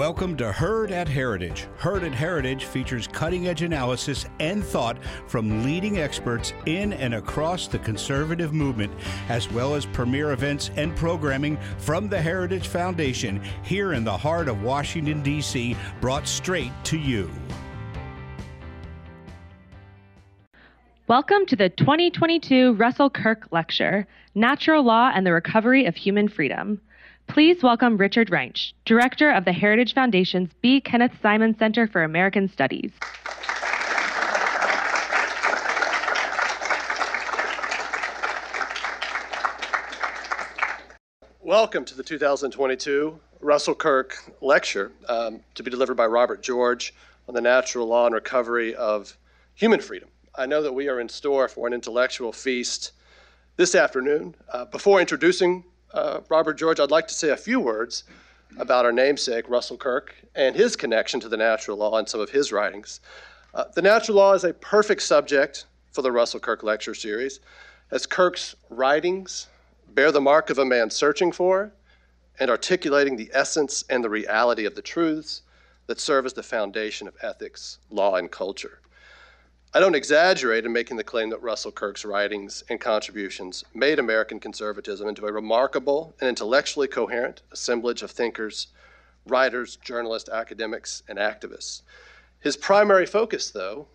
[0.00, 1.68] Welcome to Heard at Heritage.
[1.76, 7.68] Heard at Heritage features cutting edge analysis and thought from leading experts in and across
[7.68, 8.94] the conservative movement,
[9.28, 14.48] as well as premier events and programming from the Heritage Foundation here in the heart
[14.48, 17.30] of Washington, D.C., brought straight to you.
[21.08, 26.80] Welcome to the 2022 Russell Kirk Lecture Natural Law and the Recovery of Human Freedom.
[27.30, 30.80] Please welcome Richard Reinsch, Director of the Heritage Foundation's B.
[30.80, 32.90] Kenneth Simon Center for American Studies.
[41.40, 46.92] Welcome to the 2022 Russell Kirk Lecture um, to be delivered by Robert George
[47.28, 49.16] on the natural law and recovery of
[49.54, 50.08] human freedom.
[50.34, 52.90] I know that we are in store for an intellectual feast
[53.56, 54.34] this afternoon.
[54.52, 55.62] Uh, before introducing
[55.92, 58.04] uh, Robert George, I'd like to say a few words
[58.58, 62.30] about our namesake, Russell Kirk, and his connection to the natural law and some of
[62.30, 63.00] his writings.
[63.54, 67.40] Uh, the natural law is a perfect subject for the Russell Kirk Lecture Series,
[67.90, 69.48] as Kirk's writings
[69.94, 71.72] bear the mark of a man searching for
[72.38, 75.42] and articulating the essence and the reality of the truths
[75.86, 78.79] that serve as the foundation of ethics, law, and culture.
[79.72, 84.40] I don't exaggerate in making the claim that Russell Kirk's writings and contributions made American
[84.40, 88.66] conservatism into a remarkable and intellectually coherent assemblage of thinkers,
[89.26, 91.82] writers, journalists, academics, and activists.
[92.40, 93.86] His primary focus, though,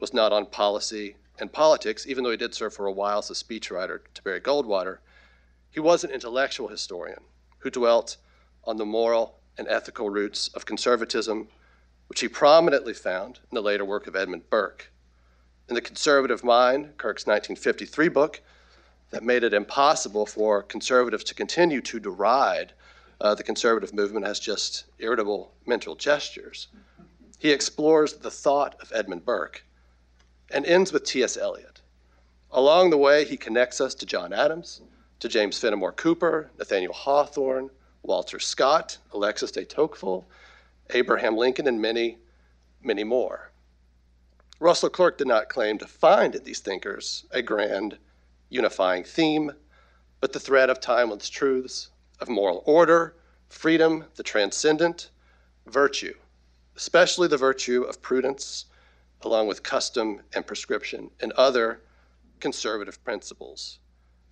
[0.00, 3.30] was not on policy and politics, even though he did serve for a while as
[3.30, 4.98] a speechwriter to Barry Goldwater.
[5.70, 7.20] He was an intellectual historian
[7.58, 8.16] who dwelt
[8.64, 11.46] on the moral and ethical roots of conservatism,
[12.08, 14.90] which he prominently found in the later work of Edmund Burke
[15.70, 18.42] in the conservative mind, Kirk's 1953 book,
[19.10, 22.72] that made it impossible for conservatives to continue to deride
[23.20, 26.68] uh, the conservative movement as just irritable mental gestures.
[27.38, 29.64] He explores the thought of Edmund Burke
[30.50, 31.36] and ends with T.S.
[31.36, 31.80] Eliot.
[32.50, 34.80] Along the way, he connects us to John Adams,
[35.20, 37.70] to James Fenimore Cooper, Nathaniel Hawthorne,
[38.02, 40.24] Walter Scott, Alexis de Tocqueville,
[40.90, 42.18] Abraham Lincoln, and many,
[42.82, 43.50] many more.
[44.60, 47.96] Russell Kirk did not claim to find in these thinkers a grand
[48.50, 49.52] unifying theme,
[50.20, 51.88] but the thread of timeless truths
[52.20, 53.16] of moral order,
[53.48, 55.10] freedom, the transcendent,
[55.66, 56.12] virtue,
[56.76, 58.66] especially the virtue of prudence,
[59.22, 61.80] along with custom and prescription and other
[62.38, 63.78] conservative principles.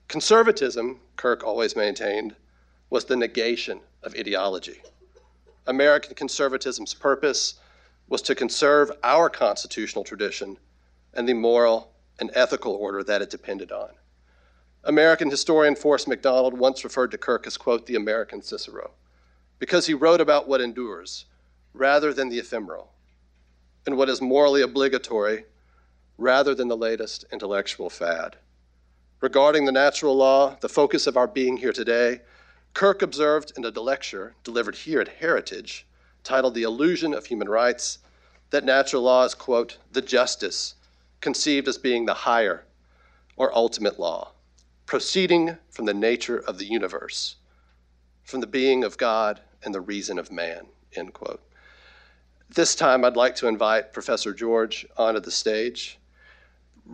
[0.08, 2.36] Conservatism, Kirk always maintained,
[2.90, 4.82] was the negation of ideology.
[5.66, 7.54] American conservatism's purpose
[8.08, 10.56] was to conserve our constitutional tradition
[11.14, 13.90] and the moral and ethical order that it depended on.
[14.84, 18.92] American historian Forrest McDonald once referred to Kirk as, quote, the American Cicero,
[19.58, 21.26] because he wrote about what endures
[21.74, 22.92] rather than the ephemeral,
[23.86, 25.44] and what is morally obligatory
[26.16, 28.36] rather than the latest intellectual fad.
[29.20, 32.20] Regarding the natural law, the focus of our being here today,
[32.72, 35.87] Kirk observed in a lecture delivered here at Heritage
[36.24, 37.98] titled The Illusion of Human Rights,
[38.50, 40.74] that natural law is, quote, the justice
[41.20, 42.64] conceived as being the higher
[43.36, 44.32] or ultimate law,
[44.86, 47.36] proceeding from the nature of the universe,
[48.22, 51.42] from the being of God and the reason of man, end quote.
[52.50, 55.98] This time, I'd like to invite Professor George onto the stage.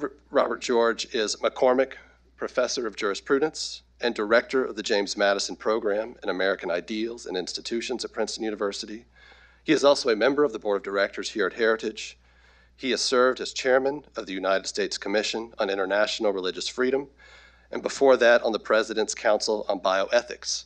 [0.01, 1.93] R- Robert George is McCormick
[2.37, 8.05] Professor of Jurisprudence and Director of the James Madison Program in American Ideals and Institutions
[8.05, 9.05] at Princeton University.
[9.63, 12.19] He is also a member of the board of directors here at Heritage.
[12.77, 17.09] He has served as chairman of the United States Commission on International Religious Freedom,
[17.71, 20.65] and before that on the President's Council on Bioethics,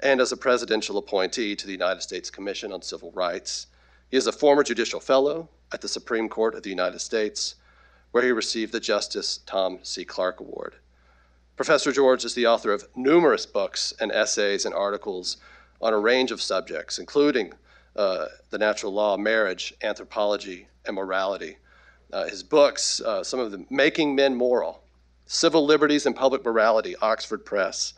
[0.00, 3.66] and as a presidential appointee to the United States Commission on Civil Rights.
[4.10, 7.54] He is a former judicial fellow at the Supreme Court of the United States,
[8.10, 10.04] where he received the Justice Tom C.
[10.04, 10.74] Clark Award.
[11.60, 15.36] Professor George is the author of numerous books and essays and articles
[15.82, 17.52] on a range of subjects, including
[17.96, 21.58] uh, the natural law, marriage, anthropology, and morality.
[22.14, 24.82] Uh, his books, uh, some of them, Making Men Moral,
[25.26, 27.92] Civil Liberties and Public Morality, Oxford Press,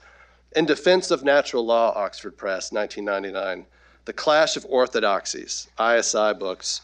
[0.56, 3.64] In Defense of Natural Law, Oxford Press, 1999,
[4.06, 6.81] The Clash of Orthodoxies, ISI Books,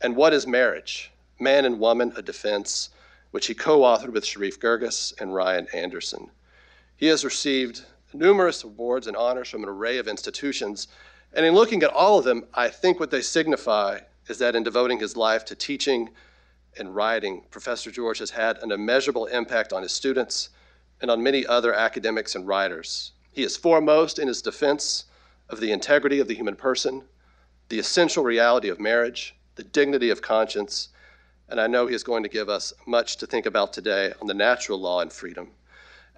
[0.00, 1.12] and What is Marriage?
[1.38, 2.88] Man and Woman, A Defense,
[3.32, 6.30] which he co authored with Sherif Girgis and Ryan Anderson.
[6.96, 7.84] He has received
[8.14, 10.86] numerous awards and honors from an array of institutions
[11.34, 14.62] and in looking at all of them, I think what they signify is that in
[14.62, 16.10] devoting his life to teaching
[16.78, 20.50] and writing, Professor George has had an immeasurable impact on his students
[21.00, 23.12] and on many other academics and writers.
[23.32, 25.06] He is foremost in his defense
[25.48, 27.02] of the integrity of the human person,
[27.68, 30.88] the essential reality of marriage, the dignity of conscience,
[31.52, 34.26] and I know he is going to give us much to think about today on
[34.26, 35.50] the natural law and freedom.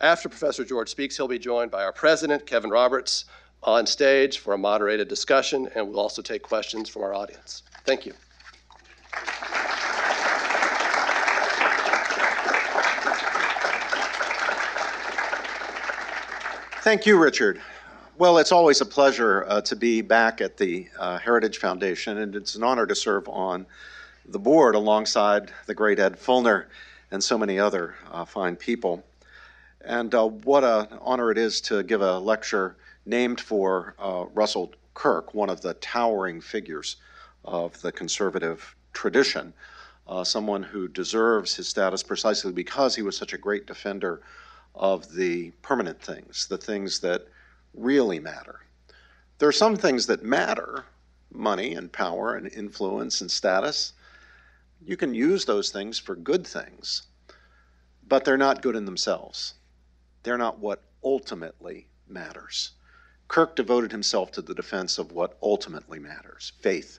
[0.00, 3.24] After Professor George speaks, he'll be joined by our president, Kevin Roberts,
[3.64, 7.64] on stage for a moderated discussion, and we'll also take questions from our audience.
[7.84, 8.12] Thank you.
[16.82, 17.60] Thank you, Richard.
[18.18, 22.36] Well, it's always a pleasure uh, to be back at the uh, Heritage Foundation, and
[22.36, 23.66] it's an honor to serve on
[24.26, 26.68] the board alongside the great Ed Feulner
[27.10, 29.04] and so many other uh, fine people.
[29.80, 34.72] And uh, what an honor it is to give a lecture named for uh, Russell
[34.94, 36.96] Kirk, one of the towering figures
[37.44, 39.52] of the conservative tradition,
[40.08, 44.22] uh, someone who deserves his status precisely because he was such a great defender
[44.74, 47.26] of the permanent things, the things that
[47.74, 48.60] really matter.
[49.38, 50.84] There are some things that matter
[51.32, 53.92] money and power and influence and status.
[54.86, 57.02] You can use those things for good things,
[58.06, 59.54] but they're not good in themselves.
[60.22, 62.72] They're not what ultimately matters.
[63.28, 66.98] Kirk devoted himself to the defense of what ultimately matters faith,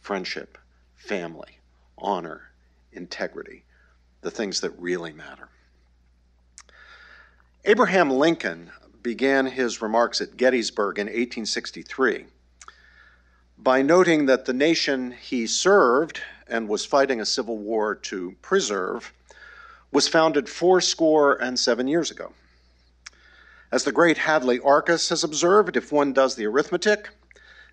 [0.00, 0.56] friendship,
[0.94, 1.58] family,
[1.98, 2.52] honor,
[2.92, 3.64] integrity,
[4.22, 5.48] the things that really matter.
[7.64, 8.70] Abraham Lincoln
[9.02, 12.26] began his remarks at Gettysburg in 1863
[13.58, 19.12] by noting that the nation he served and was fighting a civil war to preserve
[19.92, 22.32] was founded fourscore and seven years ago.
[23.70, 27.10] As the great Hadley Arkes has observed, if one does the arithmetic,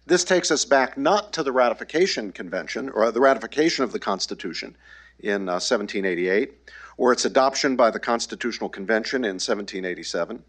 [0.06, 4.76] this takes us back not to the ratification convention or the ratification of the Constitution
[5.20, 6.54] in uh, 1788
[6.98, 10.44] or its adoption by the Constitutional Convention in 1787,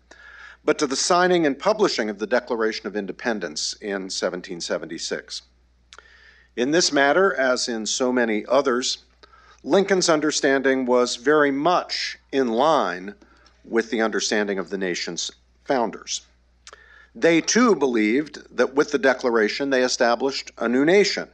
[0.64, 5.43] but to the signing and publishing of the Declaration of Independence in 1776.
[6.56, 9.05] In this matter, as in so many others,
[9.62, 13.14] Lincoln's understanding was very much in line
[13.62, 15.31] with the understanding of the nation's
[15.64, 16.23] founders.
[17.14, 21.29] They too believed that with the Declaration they established a new nation,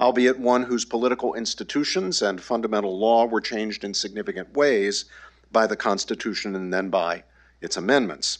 [0.00, 5.06] albeit one whose political institutions and fundamental law were changed in significant ways
[5.50, 7.24] by the Constitution and then by
[7.60, 8.38] its amendments.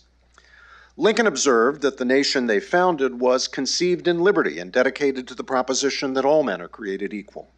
[0.99, 5.43] Lincoln observed that the nation they founded was conceived in liberty and dedicated to the
[5.43, 7.49] proposition that all men are created equal.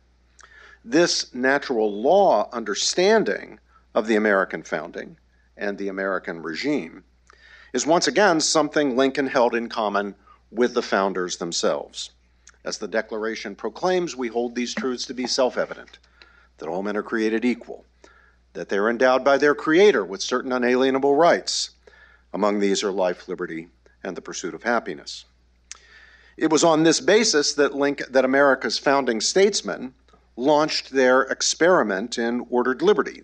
[0.85, 3.59] This natural law understanding
[3.93, 5.17] of the American founding
[5.57, 7.03] and the American regime
[7.73, 10.15] is once again something Lincoln held in common
[10.53, 12.11] with the founders themselves.
[12.65, 15.99] As the Declaration proclaims, we hold these truths to be self evident
[16.59, 17.85] that all men are created equal,
[18.53, 21.71] that they are endowed by their Creator with certain unalienable rights.
[22.35, 23.69] Among these are life, liberty,
[24.03, 25.25] and the pursuit of happiness.
[26.37, 29.95] It was on this basis that, Lincoln, that America's founding statesmen
[30.37, 33.23] launched their experiment in ordered liberty.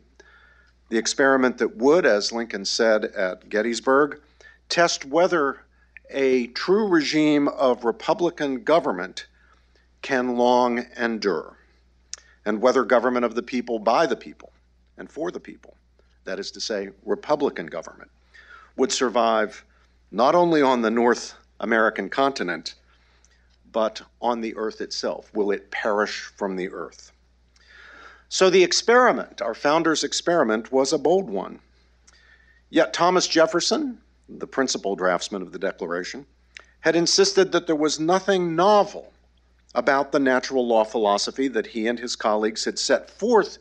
[0.90, 4.20] The experiment that would, as Lincoln said at Gettysburg,
[4.68, 5.64] test whether
[6.08, 9.26] a true regime of Republican government
[10.02, 11.56] can long endure,
[12.44, 14.52] and whether government of the people by the people
[14.96, 15.76] and for the people,
[16.24, 18.10] that is to say, Republican government,
[18.76, 19.64] would survive
[20.11, 22.74] not only on the North American continent,
[23.72, 25.31] but on the earth itself.
[25.34, 27.12] Will it perish from the earth?
[28.29, 31.60] So the experiment, our founders' experiment, was a bold one.
[32.69, 36.27] Yet Thomas Jefferson, the principal draftsman of the Declaration,
[36.81, 39.12] had insisted that there was nothing novel
[39.74, 43.58] about the natural law philosophy that he and his colleagues had set forth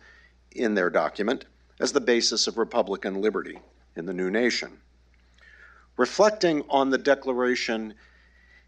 [0.51, 1.46] in their document
[1.80, 3.60] as the basis of Republican liberty
[3.96, 4.80] in the new nation.
[6.00, 7.94] Reflecting on the Declaration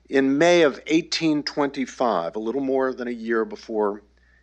[0.09, 4.01] in May of 1825, a little more than a year before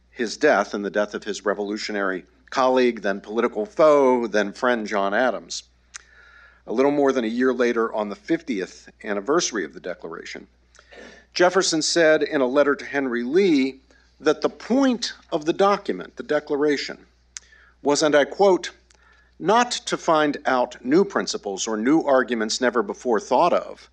[0.08, 5.12] his death and the death of his revolutionary colleague, then political foe, then friend John
[5.12, 5.64] Adams,
[6.66, 10.46] a little more than a year later on the 50th anniversary of the Declaration,
[11.34, 13.82] Jefferson said in a letter to Henry Lee
[14.18, 17.04] that the point of the document, the Declaration,
[17.82, 18.70] was, and I quote,
[19.38, 23.90] not to find out new principles or new arguments never before thought of,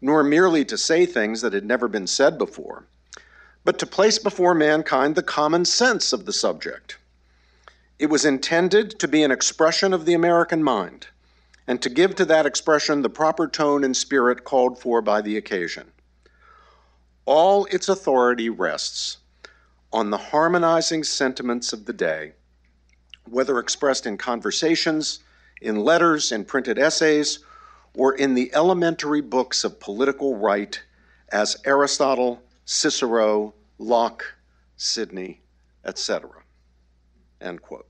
[0.00, 2.84] nor merely to say things that had never been said before,
[3.64, 6.98] but to place before mankind the common sense of the subject.
[7.98, 11.06] It was intended to be an expression of the American mind,
[11.66, 15.36] and to give to that expression the proper tone and spirit called for by the
[15.36, 15.92] occasion
[17.24, 19.18] all its authority rests
[19.92, 22.32] on the harmonizing sentiments of the day,
[23.28, 25.20] whether expressed in conversations,
[25.60, 27.40] in letters, in printed essays,
[27.94, 30.82] or in the elementary books of political right
[31.30, 34.24] as Aristotle, Cicero, Locke,
[34.76, 35.40] Sidney,
[35.84, 36.30] etc.
[37.40, 37.88] End quote.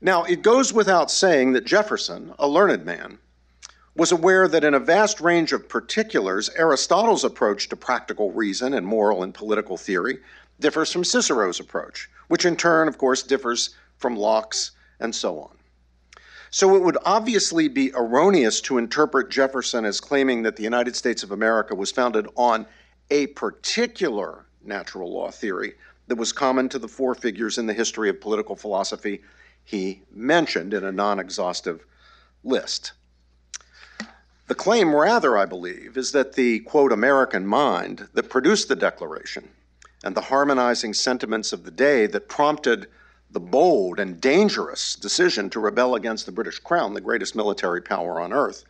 [0.00, 3.18] Now, it goes without saying that Jefferson, a learned man,
[3.96, 8.86] was aware that in a vast range of particulars, Aristotle's approach to practical reason and
[8.86, 10.18] moral and political theory
[10.60, 15.56] differs from Cicero's approach, which in turn, of course, differs from Locke's and so on.
[16.50, 21.22] So it would obviously be erroneous to interpret Jefferson as claiming that the United States
[21.22, 22.66] of America was founded on
[23.10, 25.74] a particular natural law theory
[26.06, 29.22] that was common to the four figures in the history of political philosophy
[29.62, 31.84] he mentioned in a non exhaustive
[32.42, 32.92] list.
[34.46, 39.50] The claim, rather, I believe, is that the, quote, American mind that produced the Declaration
[40.08, 42.86] and the harmonizing sentiments of the day that prompted
[43.30, 48.18] the bold and dangerous decision to rebel against the British Crown, the greatest military power
[48.18, 48.64] on earth,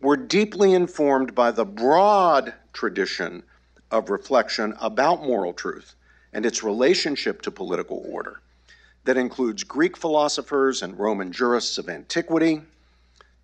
[0.00, 3.42] were deeply informed by the broad tradition
[3.90, 5.96] of reflection about moral truth
[6.32, 8.40] and its relationship to political order
[9.02, 12.62] that includes Greek philosophers and Roman jurists of antiquity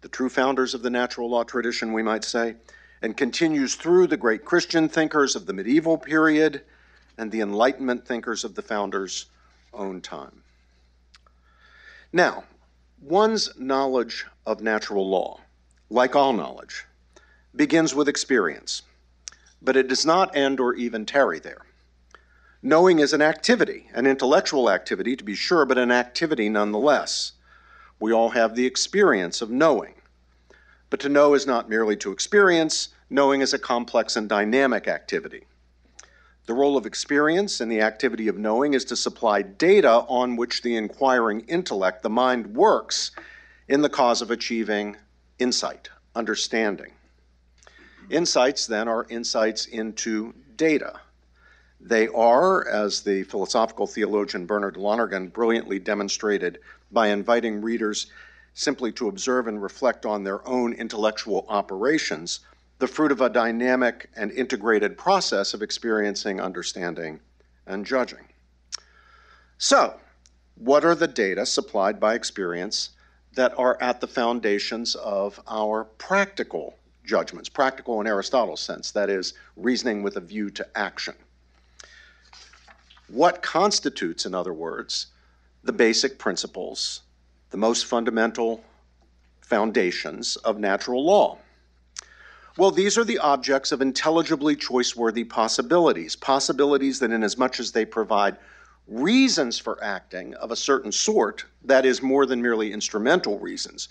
[0.02, 2.54] the true founders of the natural law tradition, we might say,
[3.02, 6.62] and continues through the great Christian thinkers of the medieval period
[7.20, 9.26] and the Enlightenment thinkers of the founders'
[9.74, 10.42] own time.
[12.14, 12.44] Now,
[12.98, 15.40] one's knowledge of natural law,
[15.90, 16.86] like all knowledge,
[17.54, 18.80] begins with experience,
[19.60, 21.66] but it does not end or even tarry there.
[22.62, 27.32] Knowing is an activity, an intellectual activity to be sure, but an activity nonetheless.
[27.98, 29.92] We all have the experience of knowing.
[30.88, 35.44] But to know is not merely to experience, knowing is a complex and dynamic activity.
[36.50, 40.62] The role of experience in the activity of knowing is to supply data on which
[40.62, 43.12] the inquiring intellect, the mind, works
[43.68, 44.96] in the cause of achieving
[45.38, 46.90] insight, understanding.
[48.10, 50.98] Insights, then, are insights into data.
[51.80, 56.58] They are, as the philosophical theologian Bernard Lonergan brilliantly demonstrated
[56.90, 58.08] by inviting readers
[58.54, 62.40] simply to observe and reflect on their own intellectual operations,
[62.80, 67.20] the fruit of a dynamic and integrated process of experiencing, understanding,
[67.66, 68.26] and judging.
[69.58, 70.00] So,
[70.54, 72.90] what are the data supplied by experience
[73.34, 79.34] that are at the foundations of our practical judgments, practical in Aristotle's sense, that is,
[79.56, 81.14] reasoning with a view to action?
[83.08, 85.08] What constitutes, in other words,
[85.64, 87.02] the basic principles,
[87.50, 88.64] the most fundamental
[89.42, 91.36] foundations of natural law?
[92.56, 97.72] Well, these are the objects of intelligibly choice-worthy possibilities, possibilities that, in as much as
[97.72, 98.36] they provide
[98.88, 103.88] reasons for acting of a certain sort, that is, more than merely instrumental reasons,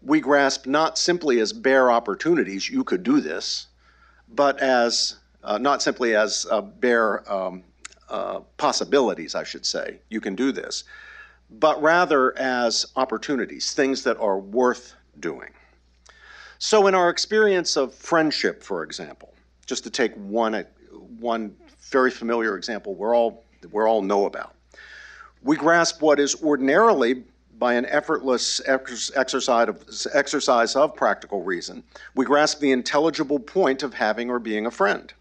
[0.00, 3.66] we grasp not simply as bare opportunities, you could do this,
[4.34, 7.62] but as uh, not simply as uh, bare um,
[8.08, 10.84] uh, possibilities, I should say, you can do this,
[11.50, 15.50] but rather as opportunities, things that are worth doing.
[16.64, 19.34] So, in our experience of friendship, for example,
[19.66, 20.64] just to take one,
[21.18, 21.56] one
[21.90, 23.42] very familiar example we're all,
[23.72, 24.54] we're all know about,
[25.42, 27.24] we grasp what is ordinarily
[27.58, 31.82] by an effortless exercise of, exercise of practical reason,
[32.14, 35.12] we grasp the intelligible point of having or being a friend.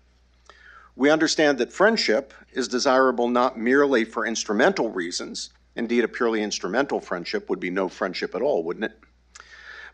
[0.95, 5.49] We understand that friendship is desirable not merely for instrumental reasons.
[5.75, 8.99] Indeed, a purely instrumental friendship would be no friendship at all, wouldn't it?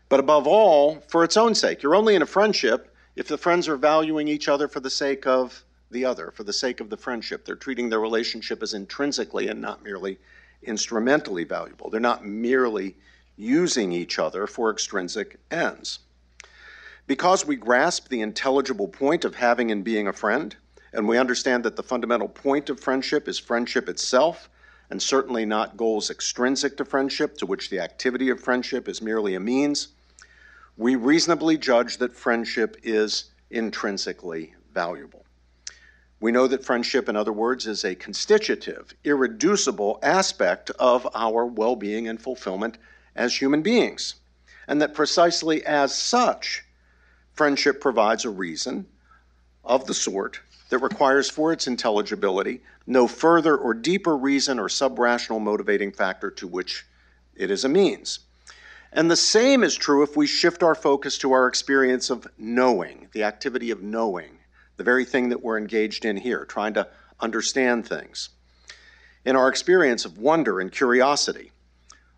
[0.08, 1.82] But above all, for its own sake.
[1.82, 5.26] You're only in a friendship if the friends are valuing each other for the sake
[5.26, 7.44] of the other, for the sake of the friendship.
[7.44, 10.18] They're treating their relationship as intrinsically and not merely
[10.62, 11.90] instrumentally valuable.
[11.90, 12.96] They're not merely
[13.36, 16.00] using each other for extrinsic ends.
[17.06, 20.56] Because we grasp the intelligible point of having and being a friend,
[20.92, 24.48] and we understand that the fundamental point of friendship is friendship itself,
[24.90, 29.34] and certainly not goals extrinsic to friendship, to which the activity of friendship is merely
[29.34, 29.88] a means.
[30.78, 35.24] We reasonably judge that friendship is intrinsically valuable.
[36.20, 41.74] We know that friendship, in other words, is a constitutive, irreducible aspect of our well
[41.74, 42.78] being and fulfillment
[43.16, 44.14] as human beings,
[44.68, 46.64] and that precisely as such,
[47.32, 48.86] friendship provides a reason
[49.64, 55.40] of the sort that requires for its intelligibility no further or deeper reason or subrational
[55.40, 56.86] motivating factor to which
[57.34, 58.20] it is a means.
[58.92, 63.08] And the same is true if we shift our focus to our experience of knowing,
[63.12, 64.38] the activity of knowing,
[64.76, 66.88] the very thing that we're engaged in here, trying to
[67.20, 68.30] understand things.
[69.24, 71.52] In our experience of wonder and curiosity,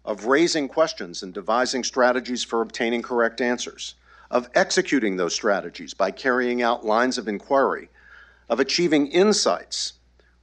[0.04, 3.96] of raising questions and devising strategies for obtaining correct answers,
[4.30, 7.88] of executing those strategies by carrying out lines of inquiry
[8.48, 9.94] of achieving insights.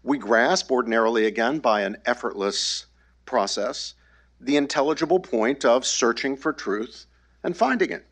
[0.02, 2.86] We grasp, ordinarily again by an effortless
[3.26, 3.94] process,
[4.40, 7.06] the intelligible point of searching for truth
[7.44, 8.06] and finding it.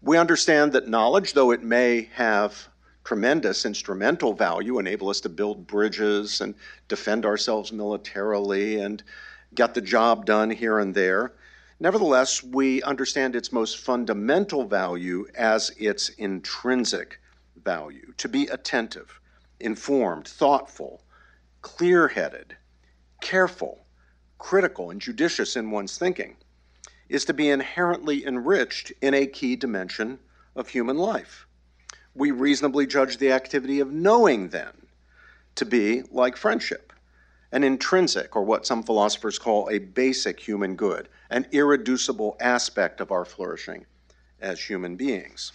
[0.00, 2.68] We understand that knowledge, though it may have
[3.04, 6.54] tremendous instrumental value, enable us to build bridges and
[6.88, 9.02] defend ourselves militarily and
[9.54, 11.32] get the job done here and there.
[11.78, 17.20] Nevertheless, we understand its most fundamental value as its intrinsic
[17.64, 19.20] value to be attentive,
[19.60, 21.02] informed, thoughtful,
[21.60, 22.56] clear headed,
[23.20, 23.81] careful,
[24.42, 26.36] critical, and judicious in one's thinking
[27.08, 30.18] is to be inherently enriched in a key dimension
[30.56, 31.46] of human life.
[32.16, 34.72] We reasonably judge the activity of knowing, then,
[35.54, 36.92] to be like friendship,
[37.52, 43.12] an intrinsic, or what some philosophers call a basic human good, an irreducible aspect of
[43.12, 43.86] our flourishing
[44.40, 45.52] as human beings.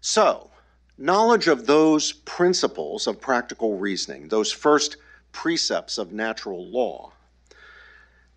[0.00, 0.50] So,
[0.98, 4.96] knowledge of those principles of practical reasoning, those first
[5.30, 7.11] precepts of natural law,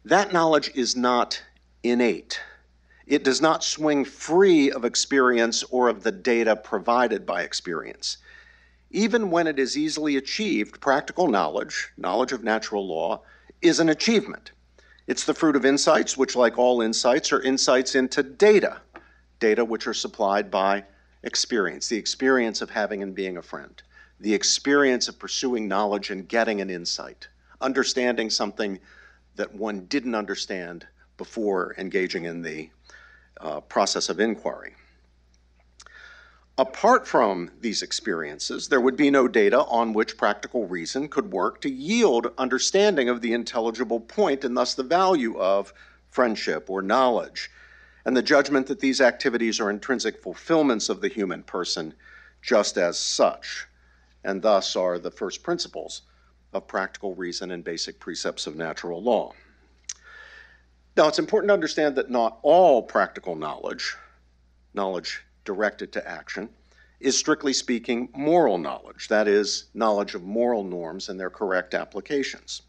[0.06, 1.42] that knowledge is not
[1.84, 2.40] innate.
[3.08, 8.18] It does not swing free of experience or of the data provided by experience.
[8.92, 13.22] Even when it is easily achieved, practical knowledge, knowledge of natural law,
[13.62, 14.52] is an achievement.
[15.08, 18.82] It's the fruit of insights, which, like all insights, are insights into data,
[19.40, 20.84] data which are supplied by
[21.24, 23.82] experience, the experience of having and being a friend,
[24.20, 27.28] the experience of pursuing knowledge and getting an insight,
[27.60, 28.80] understanding something
[29.36, 30.88] that one didn't understand
[31.18, 32.70] before engaging in the
[33.40, 34.76] uh, process of inquiry.
[36.58, 41.60] Apart from these experiences, there would be no data on which practical reason could work
[41.62, 45.74] to yield understanding of the intelligible point and thus the value of
[46.10, 47.52] friendship or knowledge,
[48.06, 51.94] and the judgment that these activities are intrinsic fulfillments of the human person
[52.42, 53.68] just as such,
[54.24, 56.04] and thus are the first principles
[56.56, 59.34] of practical reason and basic precepts of natural law.
[60.98, 63.96] Now, it's important to understand that not all practical knowledge,
[64.74, 66.50] knowledge directed to action,
[67.02, 72.62] is strictly speaking moral knowledge, that is, knowledge of moral norms and their correct applications.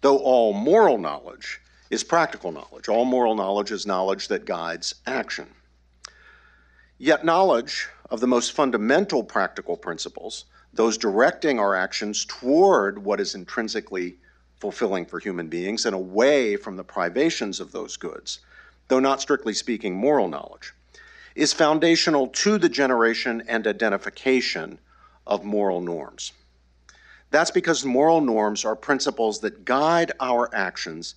[0.00, 5.46] Though all moral knowledge is practical knowledge, all moral knowledge is knowledge that guides action.
[6.96, 13.34] Yet, knowledge of the most fundamental practical principles, those directing our actions toward what is
[13.34, 14.16] intrinsically
[14.60, 18.40] fulfilling for human beings and away from the privations of those goods,
[18.88, 20.72] though not strictly speaking moral knowledge,
[21.34, 24.78] is foundational to the generation and identification
[25.26, 26.32] of moral norms.
[27.30, 31.14] That's because moral norms are principles that guide our actions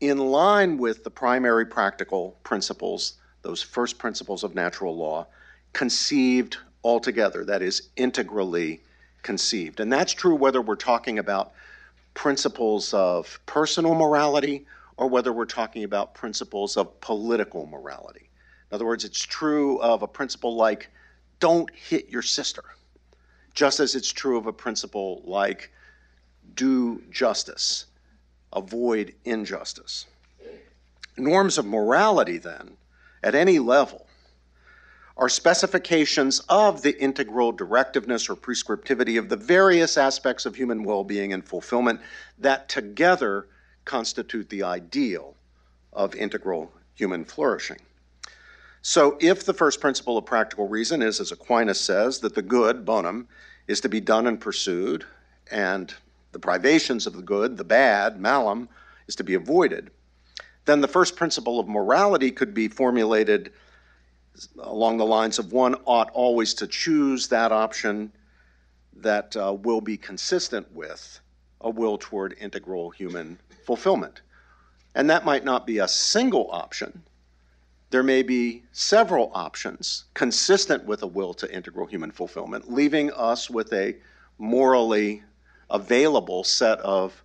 [0.00, 5.26] in line with the primary practical principles, those first principles of natural law,
[5.72, 8.80] conceived altogether, that is, integrally
[9.22, 9.80] conceived.
[9.80, 11.52] And that's true whether we're talking about
[12.14, 18.28] principles of personal morality or whether we're talking about principles of political morality.
[18.70, 20.90] In other words, it's true of a principle like
[21.40, 22.64] don't hit your sister,
[23.54, 25.70] just as it's true of a principle like
[26.54, 27.86] do justice,
[28.52, 30.06] avoid injustice.
[31.16, 32.76] Norms of morality, then,
[33.22, 34.07] at any level,
[35.18, 41.02] are specifications of the integral directiveness or prescriptivity of the various aspects of human well
[41.02, 42.00] being and fulfillment
[42.38, 43.48] that together
[43.84, 45.34] constitute the ideal
[45.92, 47.78] of integral human flourishing.
[48.80, 52.84] So, if the first principle of practical reason is, as Aquinas says, that the good,
[52.84, 53.26] bonum,
[53.66, 55.04] is to be done and pursued,
[55.50, 55.92] and
[56.30, 58.68] the privations of the good, the bad, malum,
[59.08, 59.90] is to be avoided,
[60.64, 63.52] then the first principle of morality could be formulated
[64.58, 68.12] along the lines of one ought always to choose that option
[68.96, 71.20] that uh, will be consistent with
[71.60, 74.22] a will toward integral human fulfillment.
[74.94, 77.02] And that might not be a single option.
[77.90, 83.48] There may be several options consistent with a will to integral human fulfillment, leaving us
[83.48, 83.96] with a
[84.38, 85.22] morally
[85.70, 87.22] available set of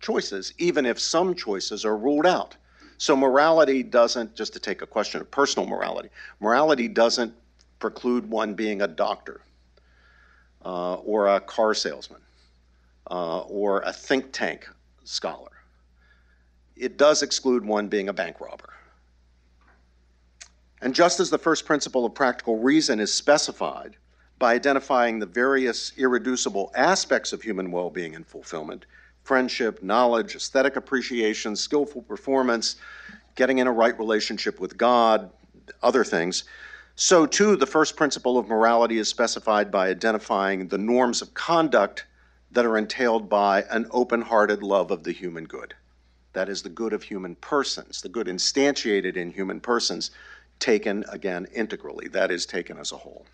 [0.00, 2.56] choices, even if some choices are ruled out.
[2.98, 7.34] So morality doesn't, just to take a question of personal morality, morality doesn't
[7.78, 9.40] preclude one being a doctor
[10.64, 12.20] uh, or a car salesman
[13.10, 14.68] uh, or a think tank
[15.04, 15.50] scholar.
[16.76, 18.72] It does exclude one being a bank robber.
[20.80, 23.96] And just as the first principle of practical reason is specified
[24.38, 28.86] by identifying the various irreducible aspects of human well being and fulfillment,
[29.24, 32.76] friendship, knowledge, aesthetic appreciation, skillful performance,
[33.34, 35.30] getting in a right relationship with God,
[35.82, 36.44] other things.
[36.94, 42.06] So, too, the first principle of morality is specified by identifying the norms of conduct
[42.52, 45.74] that are entailed by an open hearted love of the human good.
[46.34, 50.12] That is, the good of human persons, the good instantiated in human persons,
[50.60, 53.26] taken again integrally, that is, taken as a whole.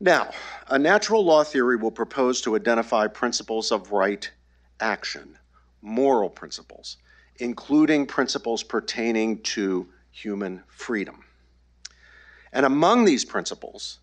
[0.00, 0.30] Now,
[0.68, 4.30] a natural law theory will propose to identify principles of right
[4.78, 5.36] action,
[5.82, 6.98] moral principles,
[7.40, 11.24] including principles pertaining to human freedom.
[12.52, 13.98] And among these principles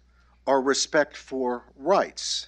[0.45, 2.47] are respect for rights,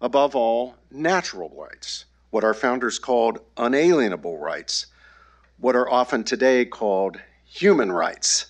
[0.00, 4.86] above all, natural rights, what our founders called unalienable rights,
[5.58, 8.46] what are often today called human rights,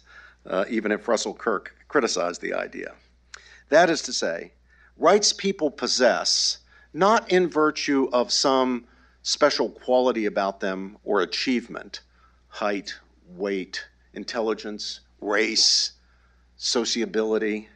[0.47, 2.95] uh, even if Russell Kirk criticized the idea.
[3.71, 4.53] That is to say,
[4.97, 6.59] rights people possess
[6.93, 8.85] not in virtue of some
[9.23, 12.01] special quality about them or achievement
[12.49, 12.99] height,
[13.37, 15.93] weight, intelligence, race,
[16.57, 17.69] sociability,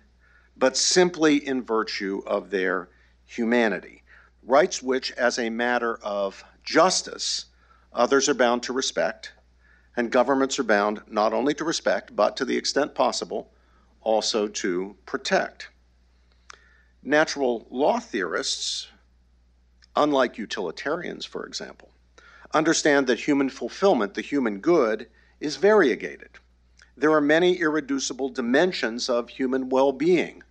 [0.56, 2.88] but simply in virtue of their
[3.24, 4.02] humanity.
[4.42, 7.46] Rights which, as a matter of justice,
[7.92, 9.32] others are bound to respect,
[9.96, 13.52] and governments are bound not only to respect, but to the extent possible,
[14.02, 15.68] also to protect.
[17.04, 18.88] Natural law theorists,
[19.94, 21.90] unlike utilitarians, for example,
[22.52, 25.08] understand that human fulfillment, the human good,
[25.40, 26.30] is variegated
[26.96, 30.42] there are many irreducible dimensions of human well being,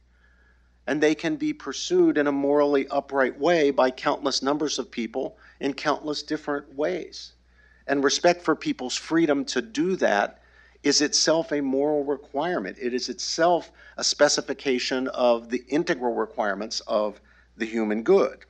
[0.86, 5.38] and they can be pursued in a morally upright way by countless numbers of people
[5.62, 7.34] in countless different ways.
[7.88, 10.42] And respect for people's freedom to do that
[10.84, 12.78] is itself a moral requirement.
[12.80, 17.22] It is itself a specification of the integral requirements of
[17.58, 18.46] the human good.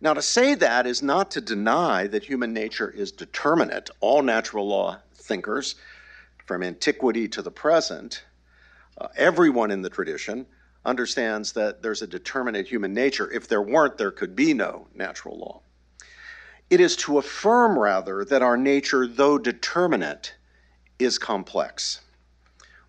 [0.00, 3.88] Now, to say that is not to deny that human nature is determinate.
[4.00, 5.76] All natural law thinkers
[6.44, 8.24] from antiquity to the present,
[8.98, 10.46] uh, everyone in the tradition
[10.84, 13.30] understands that there's a determinate human nature.
[13.30, 15.62] If there weren't, there could be no natural law.
[16.68, 20.34] It is to affirm, rather, that our nature, though determinate,
[21.04, 22.00] is complex.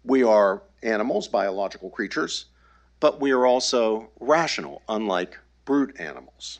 [0.03, 2.45] We are animals, biological creatures,
[2.99, 6.59] but we are also rational, unlike brute animals.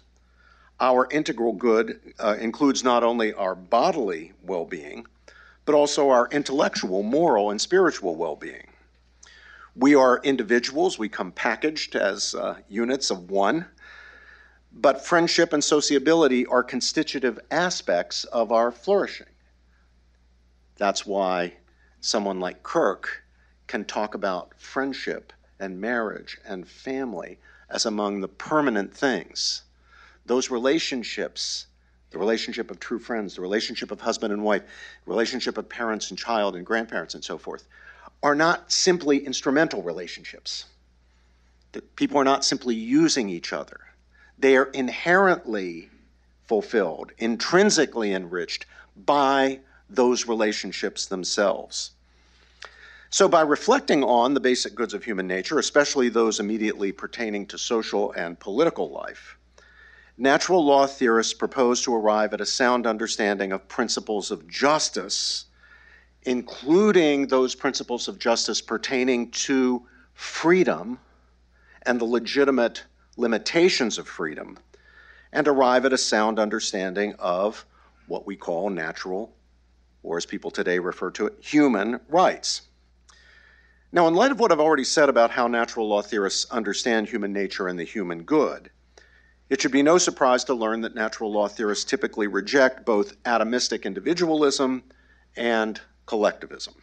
[0.80, 5.06] Our integral good uh, includes not only our bodily well being,
[5.64, 8.68] but also our intellectual, moral, and spiritual well being.
[9.76, 13.66] We are individuals, we come packaged as uh, units of one,
[14.72, 19.28] but friendship and sociability are constitutive aspects of our flourishing.
[20.78, 21.54] That's why
[22.02, 23.24] someone like Kirk
[23.68, 29.64] can talk about friendship and marriage and family as among the permanent things.
[30.26, 31.68] Those relationships
[32.16, 34.64] the relationship of true friends, the relationship of husband and wife,
[35.06, 37.68] relationship of parents and child and grandparents and so forth,
[38.24, 40.64] are not simply instrumental relationships.
[41.98, 43.82] People are not simply using each other.
[44.40, 45.90] They are inherently
[46.48, 51.92] fulfilled, intrinsically enriched by those relationships themselves.
[53.10, 57.58] So, by reflecting on the basic goods of human nature, especially those immediately pertaining to
[57.58, 59.38] social and political life,
[60.18, 65.46] natural law theorists propose to arrive at a sound understanding of principles of justice,
[66.24, 71.00] including those principles of justice pertaining to freedom
[71.84, 72.84] and the legitimate
[73.18, 74.58] limitations of freedom,
[75.32, 77.66] and arrive at a sound understanding of
[78.08, 79.34] what we call natural,
[80.06, 82.62] or as people today refer to it, human rights.
[83.92, 87.34] Now, in light of what I've already said about how natural law theorists understand human
[87.34, 88.70] nature and the human good,
[89.50, 93.84] it should be no surprise to learn that natural law theorists typically reject both atomistic
[93.84, 94.84] individualism
[95.36, 96.76] and collectivism.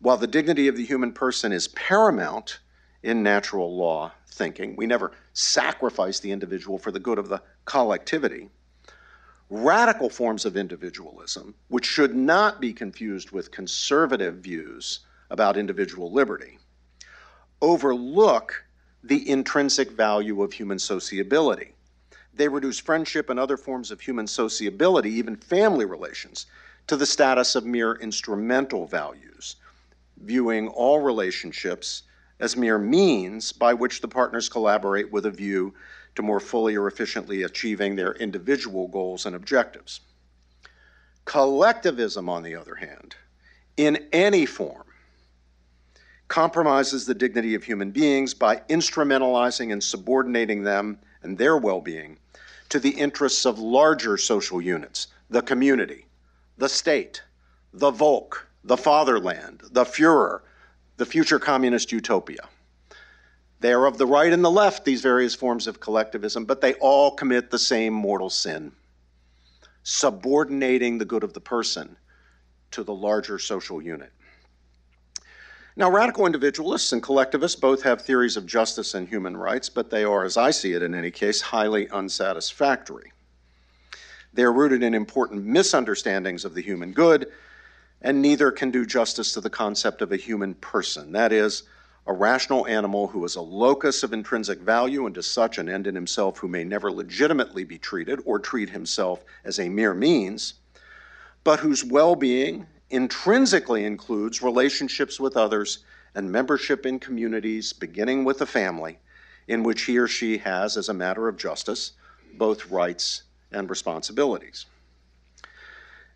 [0.00, 2.60] While the dignity of the human person is paramount
[3.02, 8.50] in natural law thinking, we never sacrifice the individual for the good of the collectivity.
[9.48, 16.58] Radical forms of individualism, which should not be confused with conservative views about individual liberty,
[17.62, 18.64] overlook
[19.04, 21.74] the intrinsic value of human sociability.
[22.34, 26.46] They reduce friendship and other forms of human sociability, even family relations,
[26.88, 29.56] to the status of mere instrumental values,
[30.18, 32.02] viewing all relationships
[32.40, 35.72] as mere means by which the partners collaborate with a view
[36.16, 40.00] to more fully or efficiently achieving their individual goals and objectives.
[41.24, 43.14] Collectivism, on the other hand,
[43.76, 44.84] in any form,
[46.28, 52.18] compromises the dignity of human beings by instrumentalizing and subordinating them and their well being
[52.68, 56.06] to the interests of larger social units, the community,
[56.58, 57.22] the state,
[57.72, 60.40] the Volk, the fatherland, the Fuhrer,
[60.96, 62.48] the future communist utopia.
[63.60, 66.74] They are of the right and the left, these various forms of collectivism, but they
[66.74, 68.72] all commit the same mortal sin
[69.88, 71.96] subordinating the good of the person
[72.72, 74.12] to the larger social unit.
[75.76, 80.02] Now, radical individualists and collectivists both have theories of justice and human rights, but they
[80.02, 83.12] are, as I see it in any case, highly unsatisfactory.
[84.32, 87.30] They are rooted in important misunderstandings of the human good,
[88.02, 91.12] and neither can do justice to the concept of a human person.
[91.12, 91.62] That is,
[92.06, 95.86] a rational animal who is a locus of intrinsic value and to such an end
[95.86, 100.54] in himself who may never legitimately be treated or treat himself as a mere means,
[101.42, 105.80] but whose well being intrinsically includes relationships with others
[106.14, 108.98] and membership in communities, beginning with the family,
[109.48, 111.92] in which he or she has, as a matter of justice,
[112.34, 114.66] both rights and responsibilities.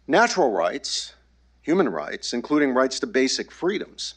[0.06, 1.14] Natural rights,
[1.62, 4.14] human rights, including rights to basic freedoms,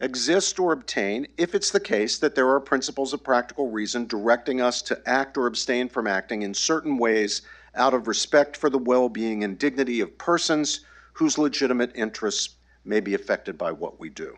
[0.00, 4.60] exist or obtain if it's the case that there are principles of practical reason directing
[4.60, 7.42] us to act or abstain from acting in certain ways
[7.74, 10.80] out of respect for the well being and dignity of persons
[11.14, 14.36] whose legitimate interests may be affected by what we do.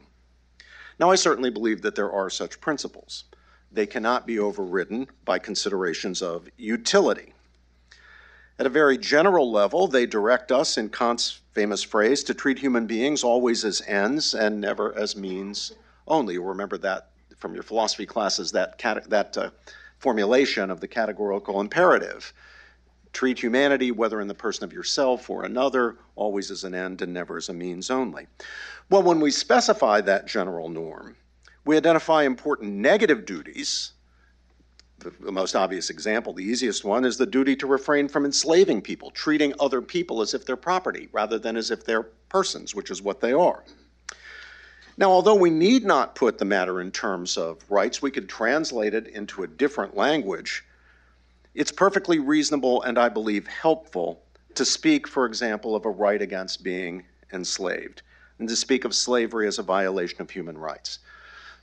[0.99, 3.25] Now, I certainly believe that there are such principles.
[3.73, 7.33] They cannot be overridden by considerations of utility.
[8.61, 12.87] At a very general level, they direct us, in Kant's famous phrase, to treat human
[12.87, 15.73] beings always as ends and never as means
[16.07, 16.35] only.
[16.35, 19.49] You'll remember that from your philosophy classes, that, that uh,
[19.99, 22.35] formulation of the categorical imperative.
[23.15, 27.15] Treat humanity, whether in the person of yourself or another, always as an end and
[27.15, 28.27] never as a means only.
[28.91, 31.17] Well, when we specify that general norm,
[31.65, 33.93] we identify important negative duties
[35.01, 39.11] the most obvious example, the easiest one, is the duty to refrain from enslaving people,
[39.11, 43.03] treating other people as if they're property rather than as if they're persons, which is
[43.03, 43.65] what they are.
[44.97, 48.93] Now, although we need not put the matter in terms of rights, we could translate
[48.93, 50.65] it into a different language.
[51.55, 54.23] It's perfectly reasonable and I believe helpful
[54.55, 58.03] to speak, for example, of a right against being enslaved
[58.39, 60.99] and to speak of slavery as a violation of human rights.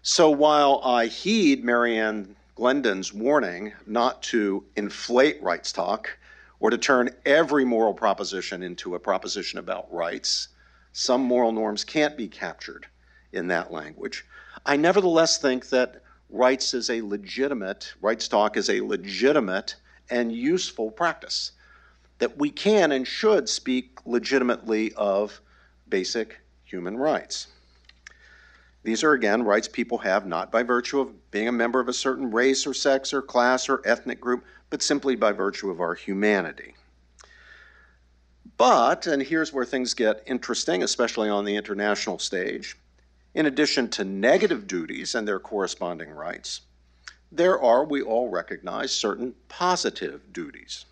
[0.02, 6.18] So while I heed Mary Ann Glendon's warning not to inflate rights talk
[6.60, 10.48] or to turn every moral proposition into a proposition about rights.
[10.92, 12.88] Some moral norms can't be captured
[13.32, 14.26] in that language.
[14.66, 19.76] I nevertheless think that rights is a legitimate, rights talk is a legitimate
[20.10, 21.52] and useful practice.
[22.18, 25.42] That we can and should speak legitimately of
[25.88, 27.50] basic human rights.
[28.88, 31.94] These are, again, rights people have not by virtue of being a member of a
[31.94, 35.94] certain race or sex or class or ethnic group, but simply by virtue of our
[35.94, 36.74] humanity.
[38.56, 42.78] But, and here's where things get interesting, especially on the international stage,
[43.34, 46.62] in addition to negative duties and their corresponding rights,
[47.30, 50.86] there are, we all recognize, certain positive duties.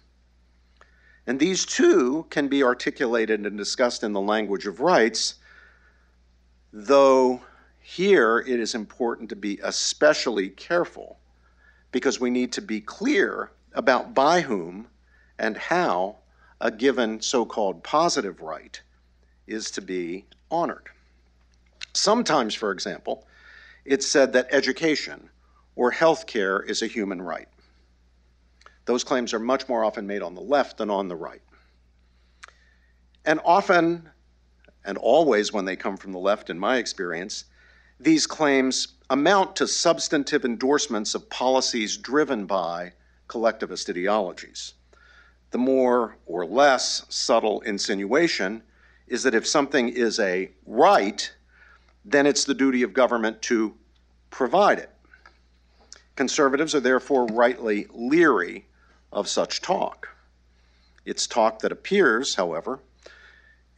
[1.26, 5.36] And these too can be articulated and discussed in the language of rights,
[6.74, 7.40] though
[7.88, 11.20] here, it is important to be especially careful
[11.92, 14.88] because we need to be clear about by whom
[15.38, 16.16] and how
[16.60, 18.82] a given so called positive right
[19.46, 20.90] is to be honored.
[21.94, 23.28] Sometimes, for example,
[23.86, 25.30] it's said that education
[25.76, 27.50] or health care is a human right.
[28.86, 31.44] Those claims are much more often made on the left than on the right.
[33.26, 34.10] And often,
[34.84, 37.46] and always when they come from the left, in my experience,
[38.00, 42.94] these claims amount to substantive endorsements of policies driven by
[43.28, 44.74] collectivist ideologies.
[45.52, 48.64] The more or less subtle insinuation
[49.08, 51.32] is that if something is a right,
[52.04, 53.74] then it's the duty of government to
[54.30, 54.90] provide it.
[56.16, 58.66] Conservatives are therefore rightly leery
[59.12, 60.10] of such talk.
[61.06, 62.80] It's talk that appears, however,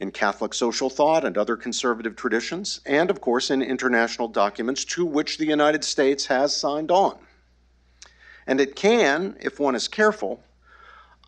[0.00, 5.04] in Catholic social thought and other conservative traditions, and of course in international documents to
[5.04, 7.18] which the United States has signed on.
[8.46, 10.42] And it can, if one is careful,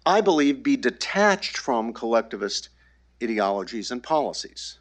[0.06, 2.70] I believe, be detached from collectivist
[3.22, 4.78] ideologies and policies.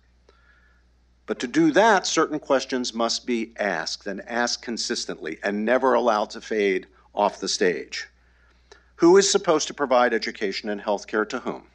[1.26, 6.30] But to do that, certain questions must be asked and asked consistently and never allowed
[6.32, 8.08] to fade off the stage.
[8.96, 11.68] Who is supposed to provide education and health care to whom?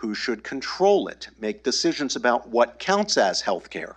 [0.00, 3.96] Who should control it, make decisions about what counts as health care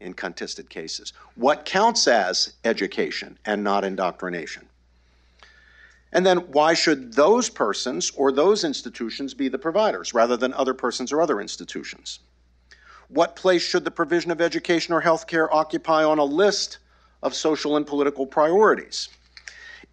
[0.00, 4.68] in contested cases, what counts as education and not indoctrination.
[6.12, 10.74] And then why should those persons or those institutions be the providers rather than other
[10.74, 12.18] persons or other institutions?
[13.06, 16.78] What place should the provision of education or health care occupy on a list
[17.22, 19.08] of social and political priorities?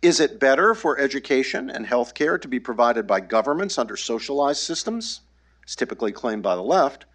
[0.02, 4.62] Is it better for education and health care to be provided by governments under socialized
[4.62, 5.22] systems,
[5.68, 7.06] as typically claimed by the left,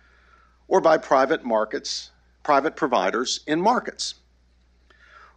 [0.68, 2.10] or by private markets,
[2.42, 4.16] private providers in markets?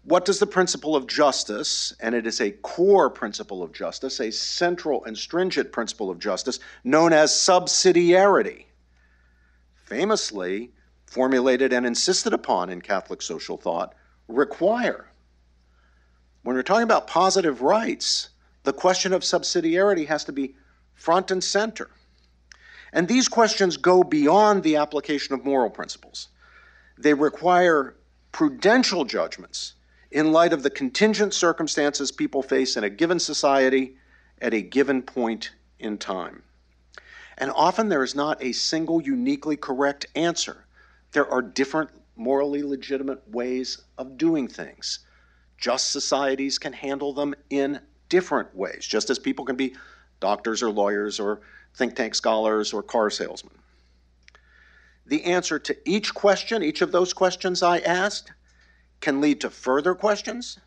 [0.04, 4.32] What does the principle of justice, and it is a core principle of justice, a
[4.32, 8.66] central and stringent principle of justice, known as subsidiarity,
[9.86, 10.72] famously
[11.06, 13.96] formulated and insisted upon in Catholic social thought,
[14.28, 15.07] require?
[16.48, 18.30] When we're talking about positive rights,
[18.64, 20.56] the question of subsidiarity has to be
[20.94, 21.90] front and center.
[22.94, 26.30] And these questions go beyond the application of moral principles.
[26.98, 27.98] They require
[28.32, 29.74] prudential judgments
[30.10, 33.98] in light of the contingent circumstances people face in a given society
[34.42, 36.44] at a given point in time.
[37.38, 40.66] And often there is not a single uniquely correct answer.
[41.12, 45.00] There are different morally legitimate ways of doing things.
[45.58, 49.76] Just societies can handle them in different ways, just as people can be
[50.20, 51.42] doctors or lawyers or
[51.76, 53.54] think tank scholars or car salesmen.
[55.06, 58.32] The answer to each question, each of those questions I asked,
[59.00, 60.60] can lead to further questions,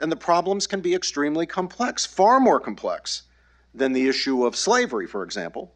[0.00, 3.22] and the problems can be extremely complex, far more complex
[3.74, 5.72] than the issue of slavery, for example,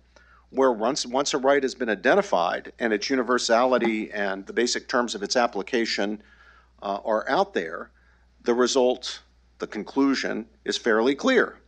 [0.51, 5.15] where once, once a right has been identified and its universality and the basic terms
[5.15, 6.23] of its application
[6.83, 7.91] uh, are out there,
[8.45, 9.21] the result,
[9.59, 11.59] the conclusion, is fairly clear.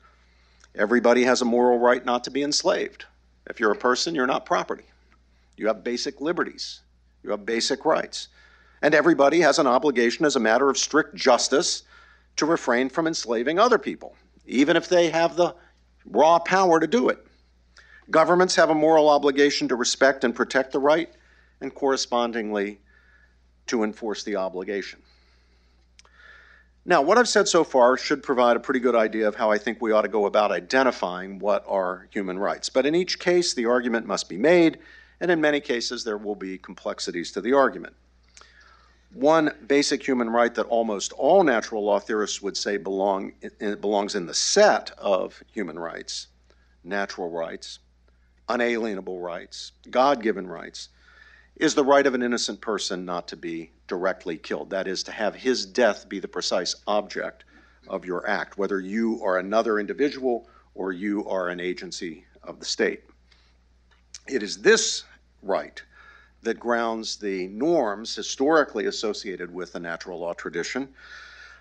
[0.75, 3.07] Everybody has a moral right not to be enslaved.
[3.49, 4.85] If you're a person, you're not property.
[5.57, 6.81] You have basic liberties,
[7.23, 8.29] you have basic rights.
[8.83, 11.85] And everybody has an obligation, as a matter of strict justice,
[12.37, 14.15] to refrain from enslaving other people,
[14.47, 15.55] even if they have the
[16.05, 17.27] raw power to do it.
[18.11, 21.11] Governments have a moral obligation to respect and protect the right,
[21.63, 22.79] and correspondingly,
[23.67, 25.01] to enforce the obligation.
[26.89, 29.59] Now, what I've said so far should provide a pretty good idea of how I
[29.59, 32.69] think we ought to go about identifying what are human rights.
[32.69, 34.79] But in each case, the argument must be made,
[35.21, 37.97] and in many cases, there will be complexities to the argument.
[39.13, 44.15] One basic human right that almost all natural law theorists would say belong, eh, belongs
[44.15, 46.29] in the set of human rights,
[46.85, 47.81] natural rights,
[48.49, 50.91] unalienable rights, God given rights,
[51.57, 54.71] is the right of an innocent person not to be directly killed.
[54.71, 57.45] That is, to have his death be the precise object
[57.89, 62.65] of your act, whether you are another individual or you are an agency of the
[62.65, 63.05] state.
[64.29, 65.05] It is this
[65.43, 65.83] right
[66.43, 70.89] that grounds the norms historically associated with the natural law tradition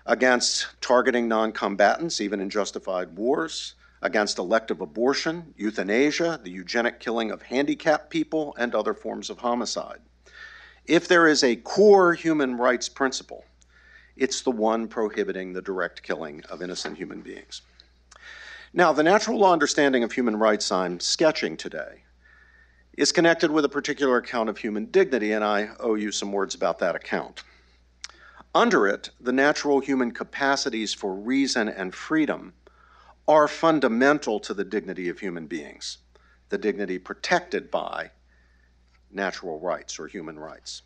[0.06, 7.30] against targeting non combatants, even in justified wars, against elective abortion, euthanasia, the eugenic killing
[7.30, 10.00] of handicapped people, and other forms of homicide.
[10.86, 13.44] If there is a core human rights principle,
[14.16, 17.62] it's the one prohibiting the direct killing of innocent human beings.
[18.72, 22.04] Now, the natural law understanding of human rights I'm sketching today
[22.96, 26.54] is connected with a particular account of human dignity, and I owe you some words
[26.54, 27.42] about that account.
[28.54, 32.54] Under it, the natural human capacities for reason and freedom
[33.26, 35.98] are fundamental to the dignity of human beings,
[36.48, 38.12] the dignity protected by
[39.10, 40.82] natural rights or human rights.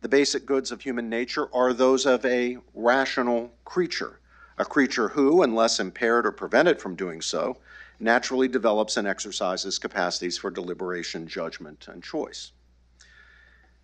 [0.00, 4.20] The basic goods of human nature are those of a rational creature,
[4.58, 7.56] a creature who, unless impaired or prevented from doing so,
[8.00, 12.52] naturally develops and exercises capacities for deliberation, judgment, and choice.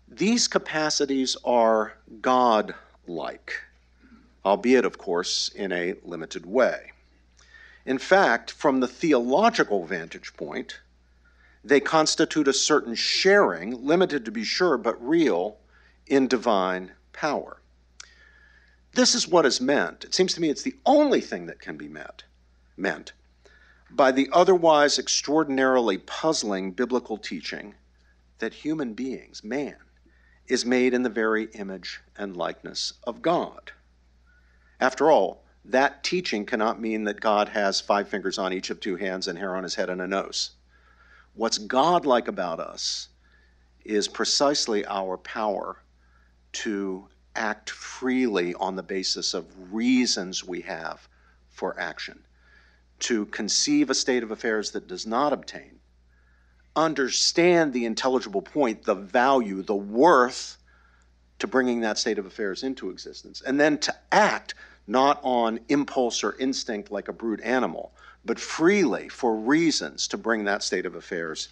[0.07, 2.75] These capacities are God
[3.07, 3.53] like,
[4.45, 6.91] albeit, of course, in a limited way.
[7.85, 10.81] In fact, from the theological vantage point,
[11.63, 15.57] they constitute a certain sharing, limited to be sure, but real,
[16.07, 17.61] in divine power.
[18.93, 20.03] This is what is meant.
[20.03, 22.23] It seems to me it's the only thing that can be met,
[22.75, 23.13] meant
[23.89, 27.75] by the otherwise extraordinarily puzzling biblical teaching
[28.39, 29.75] that human beings, man,
[30.47, 33.71] is made in the very image and likeness of God.
[34.79, 38.95] After all, that teaching cannot mean that God has five fingers on each of two
[38.95, 40.51] hands and hair on his head and a nose.
[41.33, 43.09] What's God-like about us
[43.85, 45.81] is precisely our power
[46.53, 51.07] to act freely on the basis of reasons we have
[51.49, 52.23] for action,
[52.99, 55.79] to conceive a state of affairs that does not obtain,
[56.75, 60.57] understand the intelligible point, the value, the worth
[61.39, 64.53] to bringing that state of affairs into existence, and then to act
[64.87, 67.93] not on impulse or instinct like a brute animal,
[68.25, 71.49] but freely for reasons to bring that state of affairs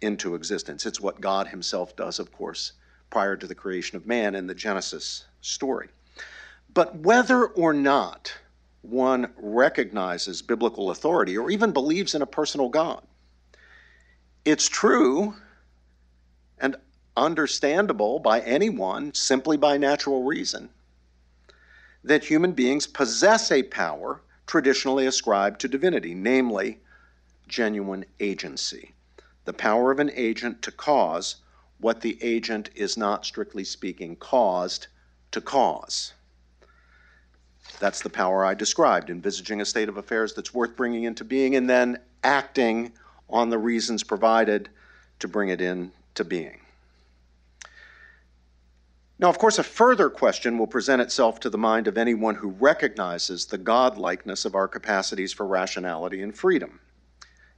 [0.00, 0.86] into existence.
[0.86, 2.72] It's what God Himself does, of course,
[3.10, 5.88] prior to the creation of man in the Genesis story.
[6.72, 8.32] But whether or not
[8.82, 13.02] one recognizes biblical authority or even believes in a personal God,
[14.44, 15.34] it's true
[16.58, 16.76] and
[17.16, 20.70] understandable by anyone simply by natural reason
[22.04, 26.80] that human beings possess a power traditionally ascribed to divinity, namely
[27.46, 28.92] genuine agency.
[29.44, 31.36] The power of an agent to cause
[31.78, 34.88] what the agent is not, strictly speaking, caused
[35.30, 36.14] to cause.
[37.78, 41.54] That's the power I described, envisaging a state of affairs that's worth bringing into being
[41.54, 42.90] and then acting
[43.28, 44.68] on the reasons provided
[45.20, 46.59] to bring it into being.
[49.20, 52.56] Now, of course, a further question will present itself to the mind of anyone who
[52.58, 56.80] recognizes the godlikeness of our capacities for rationality and freedom,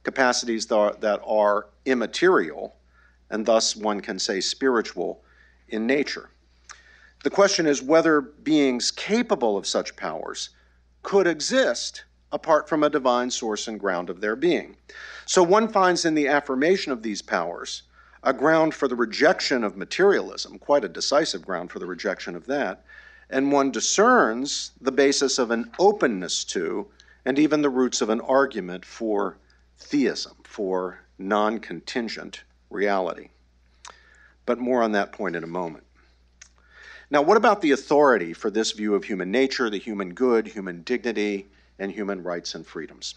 [0.03, 2.75] capacities that are immaterial
[3.29, 5.23] and thus one can say spiritual
[5.69, 6.31] in nature.
[7.23, 10.49] The question is whether beings capable of such powers
[11.01, 12.03] could exist
[12.33, 14.75] apart from a divine source and ground of their being.
[15.25, 17.83] So one finds in the affirmation of these powers
[18.23, 22.45] a ground for the rejection of materialism, quite a decisive ground for the rejection of
[22.45, 22.83] that,
[23.29, 26.87] and one discerns the basis of an openness to
[27.25, 29.37] and even the roots of an argument for
[29.77, 33.29] theism, for non contingent reality.
[34.45, 35.85] But more on that point in a moment.
[37.09, 40.81] Now, what about the authority for this view of human nature, the human good, human
[40.81, 41.47] dignity,
[41.79, 43.15] and human rights and freedoms?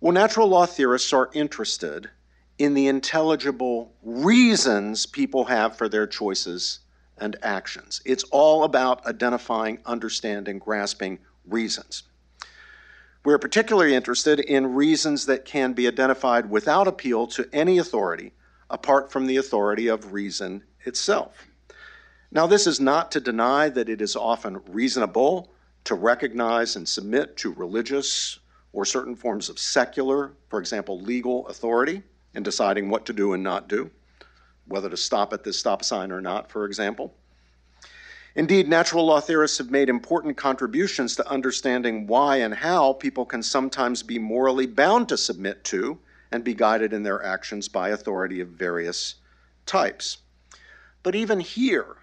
[0.00, 2.10] Well, natural law theorists are interested
[2.58, 6.80] in the intelligible reasons people have for their choices
[7.18, 8.00] and actions.
[8.04, 12.04] It's all about identifying, understanding, grasping reasons.
[13.24, 18.32] We're particularly interested in reasons that can be identified without appeal to any authority
[18.70, 21.46] apart from the authority of reason itself.
[22.30, 25.52] Now, this is not to deny that it is often reasonable
[25.84, 28.38] to recognize and submit to religious
[28.72, 32.02] or certain forms of secular, for example, legal authority
[32.34, 33.90] in deciding what to do and not do,
[34.66, 37.14] whether to stop at this stop sign or not, for example.
[38.36, 43.42] Indeed, natural law theorists have made important contributions to understanding why and how people can
[43.42, 45.98] sometimes be morally bound to submit to
[46.32, 49.14] and be guided in their actions by authority of various
[49.66, 50.18] types.
[51.04, 51.96] But even here,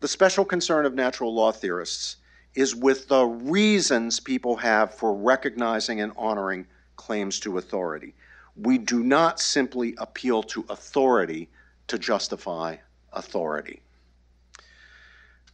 [0.00, 2.16] the special concern of natural law theorists
[2.54, 8.14] is with the reasons people have for recognizing and honoring claims to authority
[8.56, 11.48] we do not simply appeal to authority
[11.88, 12.76] to justify
[13.12, 13.82] authority.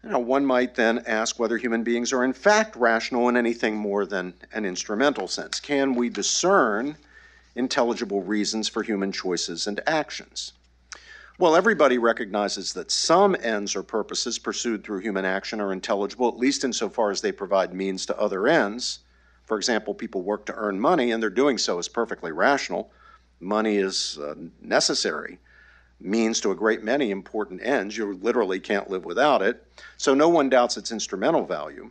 [0.04, 4.04] Now, one might then ask whether human beings are in fact rational in anything more
[4.04, 5.60] than an instrumental sense.
[5.60, 6.96] Can we discern
[7.54, 10.54] intelligible reasons for human choices and actions?
[11.38, 16.36] Well, everybody recognizes that some ends or purposes pursued through human action are intelligible, at
[16.36, 19.00] least insofar as they provide means to other ends.
[19.44, 22.90] For example, people work to earn money, and their doing so is perfectly rational.
[23.40, 24.18] Money is
[24.60, 25.38] necessary
[26.00, 27.96] means to a great many important ends.
[27.96, 29.64] You literally can't live without it.
[29.96, 31.90] So no one doubts its instrumental value.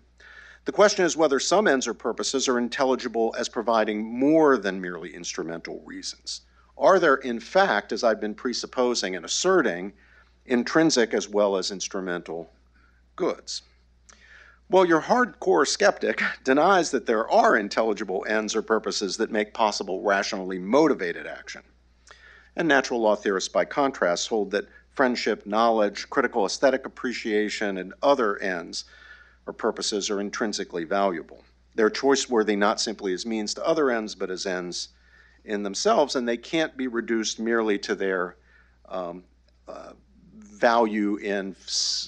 [0.66, 5.16] The question is whether some ends or purposes are intelligible as providing more than merely
[5.16, 6.42] instrumental reasons.
[6.78, 9.94] Are there, in fact, as I've been presupposing and asserting,
[10.46, 12.52] intrinsic as well as instrumental
[13.16, 13.62] goods?
[14.72, 20.02] Well, your hardcore skeptic denies that there are intelligible ends or purposes that make possible
[20.02, 21.62] rationally motivated action.
[22.56, 28.38] And natural law theorists, by contrast, hold that friendship, knowledge, critical aesthetic appreciation, and other
[28.38, 28.86] ends
[29.46, 31.44] or purposes are intrinsically valuable.
[31.76, 34.90] They're choice worthy not simply as means to other ends, but as ends
[35.44, 38.38] in themselves, and they can't be reduced merely to their
[38.88, 39.26] um,
[39.68, 39.92] uh,
[40.62, 41.56] value in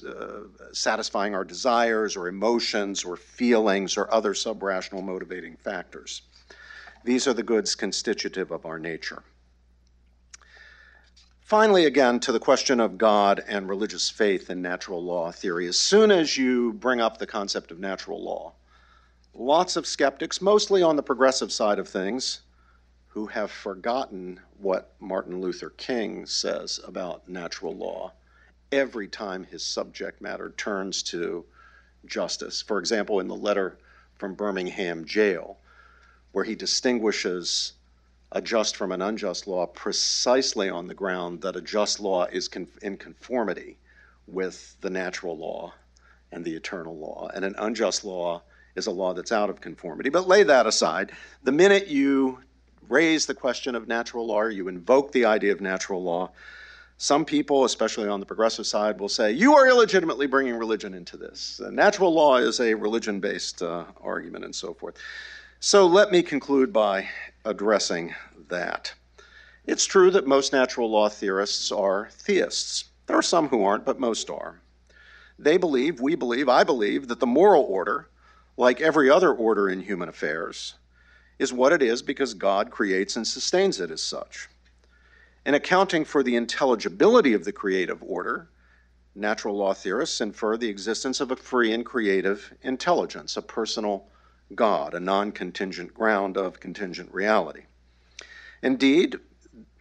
[0.08, 0.42] uh,
[0.72, 6.22] satisfying our desires or emotions or feelings or other subrational motivating factors.
[7.04, 9.24] These are the goods constitutive of our nature.
[11.42, 15.68] Finally, again, to the question of God and religious faith in natural law theory.
[15.68, 18.54] As soon as you bring up the concept of natural law,
[19.34, 22.42] lots of skeptics, mostly on the progressive side of things,
[23.08, 28.14] who have forgotten what Martin Luther King says about natural law
[28.74, 31.46] every time his subject matter turns to
[32.06, 32.62] justice.
[32.62, 33.78] For example, in the letter
[34.16, 35.58] from Birmingham jail,
[36.32, 37.74] where he distinguishes
[38.32, 42.50] a just from an unjust law precisely on the ground that a just law is
[42.82, 43.78] in conformity
[44.28, 45.74] with the natural law
[46.32, 48.42] and the eternal law, and an unjust law
[48.76, 50.10] is a law that's out of conformity.
[50.10, 51.12] But lay that aside.
[51.44, 52.40] The minute you
[52.90, 56.32] raise the question of natural law, you invoke the idea of natural law,
[57.04, 61.18] some people, especially on the progressive side, will say, You are illegitimately bringing religion into
[61.18, 61.60] this.
[61.70, 64.96] Natural law is a religion based uh, argument and so forth.
[65.60, 67.10] So let me conclude by
[67.44, 68.16] addressing
[68.48, 68.94] that.
[69.66, 72.86] It's true that most natural law theorists are theists.
[73.08, 74.62] There are some who aren't, but most are.
[75.38, 78.08] They believe, we believe, I believe, that the moral order,
[78.56, 80.76] like every other order in human affairs,
[81.38, 84.48] is what it is because God creates and sustains it as such.
[85.46, 88.48] In accounting for the intelligibility of the creative order,
[89.14, 94.08] natural law theorists infer the existence of a free and creative intelligence, a personal
[94.56, 97.64] God, a non contingent ground of contingent reality.
[98.62, 99.18] Indeed,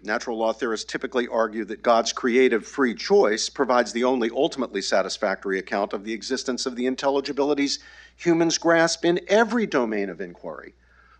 [0.02, 5.60] natural law theorists typically argue that God's creative free choice provides the only ultimately satisfactory
[5.60, 7.78] account of the existence of the intelligibilities
[8.16, 10.74] humans grasp in every domain of inquiry,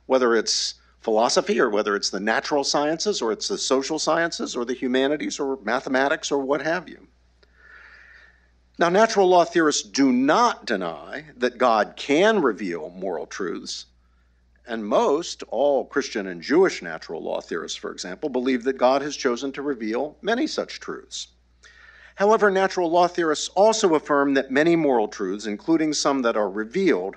[0.06, 4.64] whether it's philosophy or whether it's the natural sciences or it's the social sciences or
[4.64, 7.06] the humanities or mathematics or what have you.
[8.78, 13.86] Now, natural law theorists do not deny that God can reveal moral truths,
[14.66, 19.16] and most, all Christian and Jewish natural law theorists, for example, believe that God has
[19.16, 21.28] chosen to reveal many such truths.
[22.14, 27.16] However, natural law theorists also affirm that many moral truths, including some that are revealed,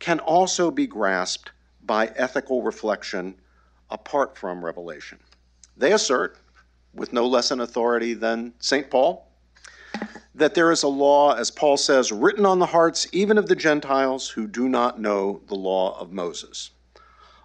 [0.00, 1.52] can also be grasped
[1.86, 3.34] by ethical reflection
[3.90, 5.18] apart from revelation.
[5.76, 6.38] They assert,
[6.94, 8.90] with no less an authority than St.
[8.90, 9.28] Paul,
[10.34, 13.56] that there is a law, as Paul says, written on the hearts even of the
[13.56, 16.70] Gentiles who do not know the law of Moses,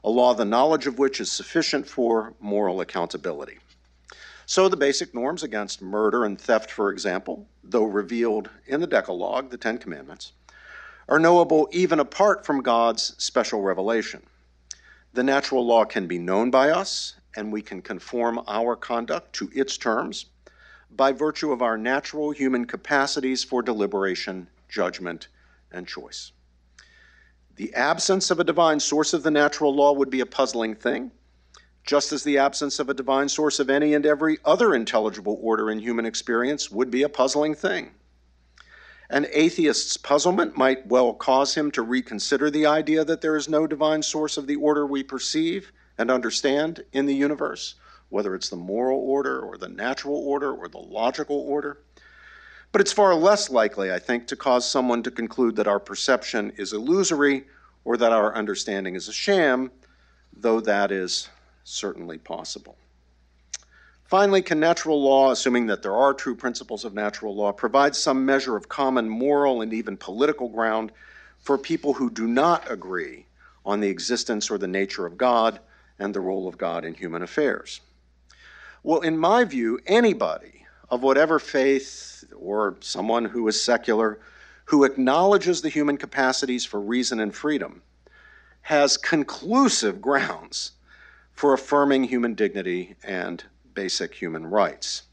[0.03, 3.59] a law the knowledge of which is sufficient for moral accountability.
[4.45, 9.51] So, the basic norms against murder and theft, for example, though revealed in the Decalogue,
[9.51, 10.31] the Ten Commandments,
[11.09, 14.21] are knowable even apart from God's special revelation.
[15.13, 19.49] The natural law can be known by us, and we can conform our conduct to
[19.53, 20.27] its terms
[20.91, 25.27] by virtue of our natural human capacities for deliberation, judgment,
[25.71, 26.31] and choice.
[27.55, 31.11] The absence of a divine source of the natural law would be a puzzling thing,
[31.85, 35.71] just as the absence of a divine source of any and every other intelligible order
[35.71, 37.91] in human experience would be a puzzling thing.
[39.11, 43.65] An atheist's puzzlement might well cause him to reconsider the idea that there is no
[43.65, 47.73] divine source of the order we perceive and understand in the universe,
[48.09, 51.79] whether it's the moral order or the natural order or the logical order.
[52.71, 56.51] But it's far less likely, I think, to cause someone to conclude that our perception
[56.55, 57.47] is illusory
[57.85, 59.71] or that our understanding is a sham,
[60.31, 61.29] though that is
[61.63, 62.77] certainly possible.
[64.09, 68.25] Finally, can natural law, assuming that there are true principles of natural law, provide some
[68.25, 70.91] measure of common moral and even political ground
[71.37, 73.27] for people who do not agree
[73.63, 75.59] on the existence or the nature of God
[75.99, 77.81] and the role of God in human affairs?
[78.81, 84.19] Well, in my view, anybody of whatever faith or someone who is secular
[84.65, 87.83] who acknowledges the human capacities for reason and freedom
[88.61, 90.71] has conclusive grounds
[91.31, 93.43] for affirming human dignity and
[93.73, 95.03] basic human rights.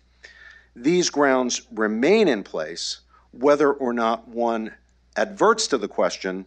[0.74, 3.00] These grounds remain in place
[3.32, 4.72] whether or not one
[5.16, 6.46] adverts to the question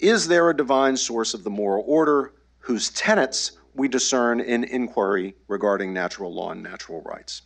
[0.00, 5.34] is there a divine source of the moral order whose tenets we discern in inquiry
[5.48, 7.42] regarding natural law and natural rights?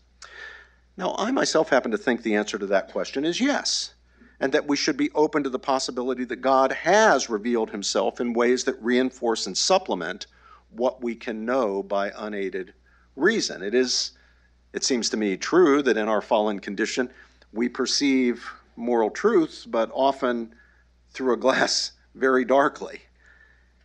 [0.97, 3.95] Now, I myself happen to think the answer to that question is yes,
[4.41, 8.33] and that we should be open to the possibility that God has revealed himself in
[8.33, 10.27] ways that reinforce and supplement
[10.71, 12.75] what we can know by unaided
[13.19, 13.63] reason.
[13.63, 14.13] It is,
[14.73, 17.11] it seems to me, true that in our fallen condition
[17.53, 18.45] we perceive
[18.77, 20.55] moral truths, but often
[21.11, 23.01] through a glass very darkly,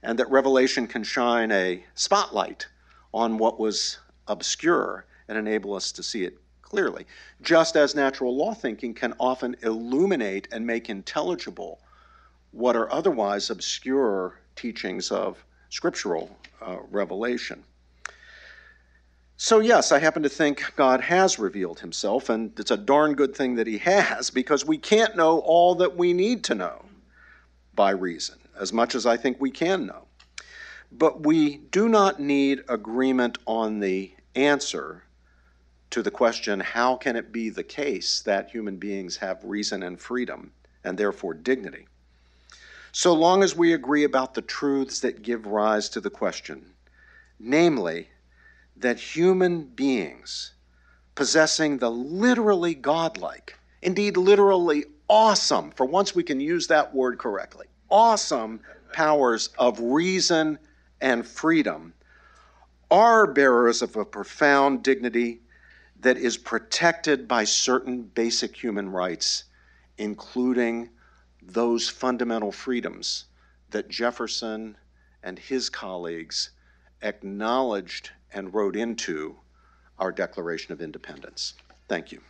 [0.01, 2.67] and that revelation can shine a spotlight
[3.13, 7.05] on what was obscure and enable us to see it clearly.
[7.41, 11.79] Just as natural law thinking can often illuminate and make intelligible
[12.51, 17.63] what are otherwise obscure teachings of scriptural uh, revelation.
[19.35, 23.35] So, yes, I happen to think God has revealed himself, and it's a darn good
[23.35, 26.85] thing that he has because we can't know all that we need to know
[27.73, 30.05] by reason, as much as I think we can know.
[30.91, 35.03] But we do not need agreement on the answer
[35.89, 39.99] to the question how can it be the case that human beings have reason and
[39.99, 40.51] freedom
[40.83, 41.87] and therefore dignity?
[42.91, 46.73] So long as we agree about the truths that give rise to the question,
[47.39, 48.09] namely,
[48.77, 50.53] that human beings
[51.15, 57.67] possessing the literally godlike, indeed literally awesome, for once we can use that word correctly,
[57.89, 58.59] awesome
[58.91, 60.57] powers of reason
[61.01, 61.93] and freedom
[62.89, 65.41] are bearers of a profound dignity
[65.99, 69.45] that is protected by certain basic human rights,
[69.97, 70.89] including
[71.41, 73.25] those fundamental freedoms
[73.71, 74.77] that Jefferson
[75.23, 76.51] and his colleagues
[77.01, 79.37] acknowledged and wrote into
[79.99, 81.53] our Declaration of Independence.
[81.87, 82.21] Thank you.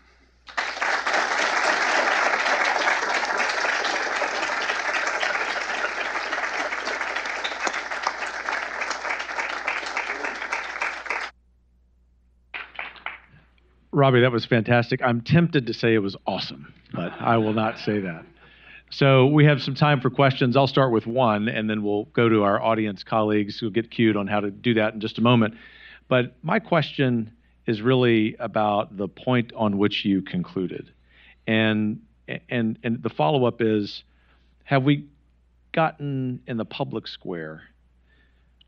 [13.93, 15.01] Robbie, that was fantastic.
[15.03, 18.25] I'm tempted to say it was awesome, but I will not say that.
[18.89, 20.57] So we have some time for questions.
[20.57, 24.17] I'll start with one, and then we'll go to our audience colleagues who'll get cued
[24.17, 25.55] on how to do that in just a moment.
[26.13, 27.31] But my question
[27.65, 30.93] is really about the point on which you concluded.
[31.47, 32.01] And
[32.51, 34.03] and and the follow-up is
[34.63, 35.07] have we
[35.71, 37.63] gotten in the public square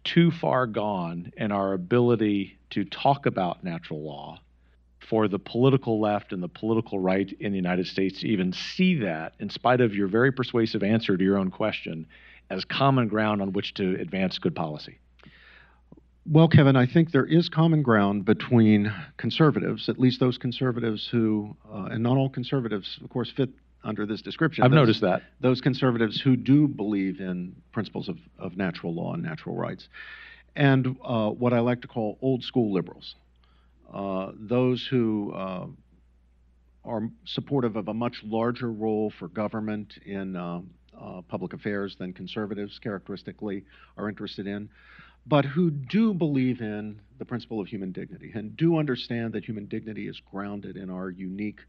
[0.04, 4.40] too far gone in our ability to talk about natural law
[5.08, 8.96] for the political left and the political right in the United States to even see
[9.02, 12.08] that, in spite of your very persuasive answer to your own question,
[12.50, 14.98] as common ground on which to advance good policy?
[16.28, 21.56] Well, Kevin, I think there is common ground between conservatives, at least those conservatives who,
[21.72, 23.52] uh, and not all conservatives, of course, fit
[23.84, 24.64] under this description.
[24.64, 25.22] I've those, noticed that.
[25.40, 29.88] Those conservatives who do believe in principles of, of natural law and natural rights.
[30.56, 33.14] And uh, what I like to call old school liberals.
[33.94, 35.68] Uh, those who uh,
[36.86, 40.62] are supportive of a much larger role for government in uh,
[41.00, 43.64] uh, public affairs than conservatives characteristically
[43.98, 44.70] are interested in,
[45.26, 49.66] but who do believe in the principle of human dignity and do understand that human
[49.66, 51.60] dignity is grounded in our unique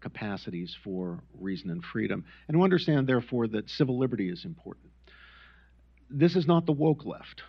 [0.00, 4.90] capacities for reason and freedom, and who understand, therefore, that civil liberty is important.
[6.10, 7.42] This is not the woke left.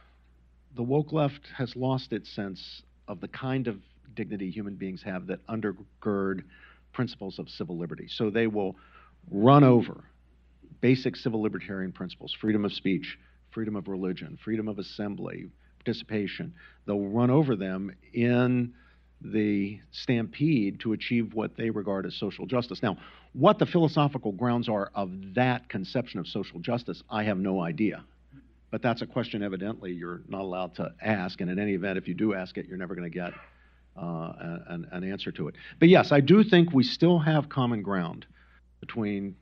[0.75, 3.77] The woke left has lost its sense of the kind of
[4.15, 6.43] dignity human beings have that undergird
[6.93, 8.07] principles of civil liberty.
[8.07, 8.75] So they will
[9.31, 10.03] run over
[10.79, 13.17] basic civil libertarian principles freedom of speech,
[13.53, 15.49] freedom of religion, freedom of assembly,
[15.83, 16.53] participation.
[16.85, 18.73] They'll run over them in
[19.21, 22.83] the stampede to achieve what they regard as social justice.
[22.83, 22.97] Now,
[23.33, 28.03] what the philosophical grounds are of that conception of social justice, I have no idea.
[28.69, 31.41] But that's a question, evidently, you're not allowed to ask.
[31.41, 33.33] And in any event, if you do ask it, you're never going to get
[33.95, 34.33] uh,
[34.67, 35.55] an, an answer to it.
[35.79, 38.25] But yes, I do think we still have common ground
[38.79, 39.35] between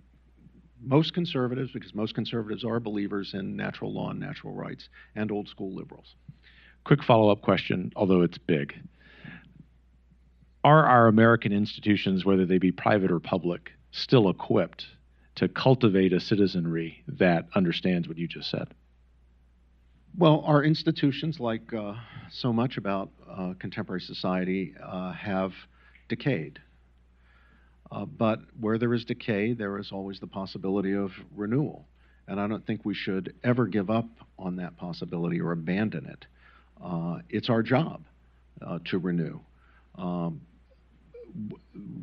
[0.84, 5.48] most conservatives, because most conservatives are believers in natural law and natural rights, and old
[5.48, 6.16] school liberals.
[6.84, 8.74] Quick follow up question, although it's big.
[10.64, 14.86] Are our American institutions, whether they be private or public, still equipped
[15.36, 18.68] to cultivate a citizenry that understands what you just said?
[20.18, 21.96] Well, our institutions, like uh,
[22.30, 25.54] so much about uh, contemporary society, uh, have
[26.10, 26.60] decayed.
[27.92, 31.86] Uh, but where there is decay, there is always the possibility of renewal.
[32.28, 34.08] And I don't think we should ever give up
[34.40, 36.26] on that possibility or abandon it.
[36.82, 38.04] Uh, it's our job
[38.66, 39.40] uh, to renew.
[39.98, 40.42] Um,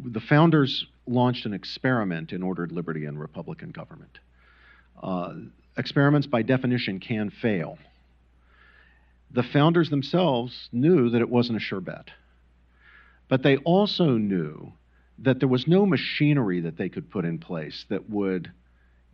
[0.05, 4.19] the founders launched an experiment in ordered liberty and republican government.
[5.77, 7.79] experiments, by definition, can fail
[9.31, 12.11] the founders themselves knew that it wasn't a sure bet.
[13.29, 14.73] But they also knew
[15.21, 18.51] that there was no machinery that they could put in place that would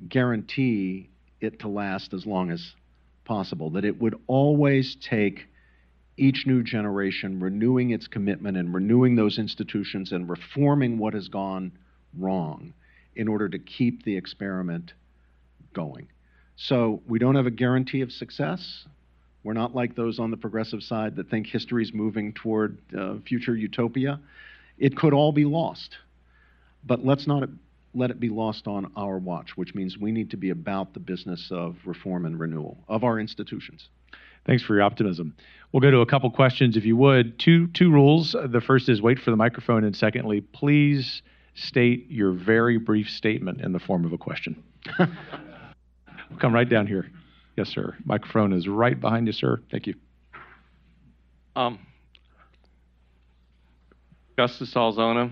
[0.08, 1.08] guarantee
[1.40, 2.74] it to last as long as
[3.24, 5.46] possible, that it would always take
[6.16, 11.72] each new generation renewing its commitment and renewing those institutions and reforming what has gone
[12.16, 12.72] wrong
[13.16, 14.92] in order to keep the experiment
[15.72, 16.08] going.
[16.56, 18.84] So we don't have a guarantee of success.
[19.42, 23.16] We're not like those on the progressive side that think history is moving toward uh,
[23.26, 24.20] future utopia.
[24.78, 25.96] It could all be lost.
[26.84, 27.48] But let's not
[27.94, 31.00] let it be lost on our watch, which means we need to be about the
[31.00, 33.88] business of reform and renewal of our institutions.
[34.46, 35.34] Thanks for your optimism.
[35.72, 37.38] We'll go to a couple questions, if you would.
[37.38, 38.32] Two two rules.
[38.32, 41.22] The first is wait for the microphone, and secondly, please
[41.54, 44.62] state your very brief statement in the form of a question.
[44.98, 45.08] we'll
[46.40, 47.10] come right down here.
[47.56, 47.96] Yes, sir.
[48.04, 49.60] Microphone is right behind you, sir.
[49.70, 49.94] Thank you.
[51.56, 51.78] Um,
[54.36, 55.30] Justice Alzona,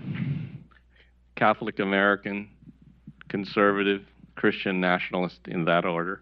[1.35, 2.49] Catholic American,
[3.27, 6.21] conservative, Christian nationalist in that order.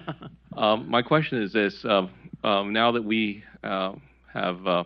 [0.56, 2.06] um, my question is this uh,
[2.42, 3.92] um, now that we uh,
[4.32, 4.84] have uh,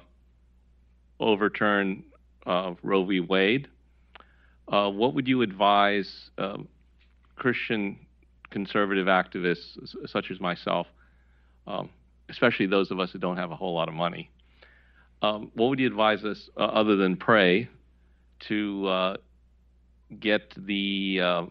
[1.18, 2.05] overturned
[2.47, 3.20] uh, Roe v.
[3.20, 3.68] Wade,
[4.68, 6.68] uh, what would you advise um,
[7.36, 7.99] Christian
[8.51, 10.86] conservative activists such as myself,
[11.66, 11.88] um,
[12.28, 14.30] especially those of us who don't have a whole lot of money,
[15.23, 17.68] um, what would you advise us, uh, other than pray,
[18.41, 19.16] to uh,
[20.18, 21.47] get the uh,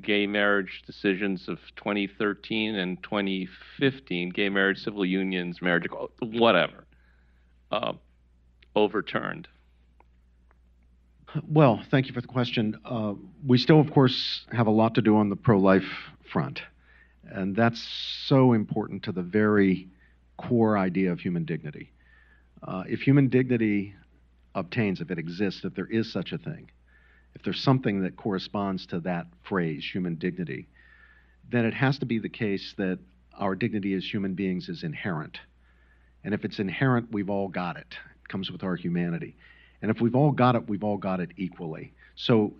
[0.00, 5.86] gay marriage decisions of 2013 and 2015, gay marriage, civil unions, marriage,
[6.20, 6.84] whatever,
[7.72, 7.92] uh,
[8.76, 9.48] overturned?
[11.48, 12.76] Well, thank you for the question.
[12.84, 13.14] Uh,
[13.46, 15.88] we still, of course, have a lot to do on the pro life
[16.32, 16.62] front.
[17.24, 17.80] And that's
[18.26, 19.88] so important to the very
[20.36, 21.92] core idea of human dignity.
[22.62, 23.94] Uh, if human dignity
[24.54, 26.70] obtains, if it exists, if there is such a thing,
[27.34, 30.68] if there's something that corresponds to that phrase, human dignity,
[31.50, 32.98] then it has to be the case that
[33.38, 35.38] our dignity as human beings is inherent.
[36.24, 37.86] And if it's inherent, we've all got it.
[38.22, 39.36] It comes with our humanity.
[39.80, 41.92] And if we've all got it, we've all got it equally.
[42.16, 42.52] So,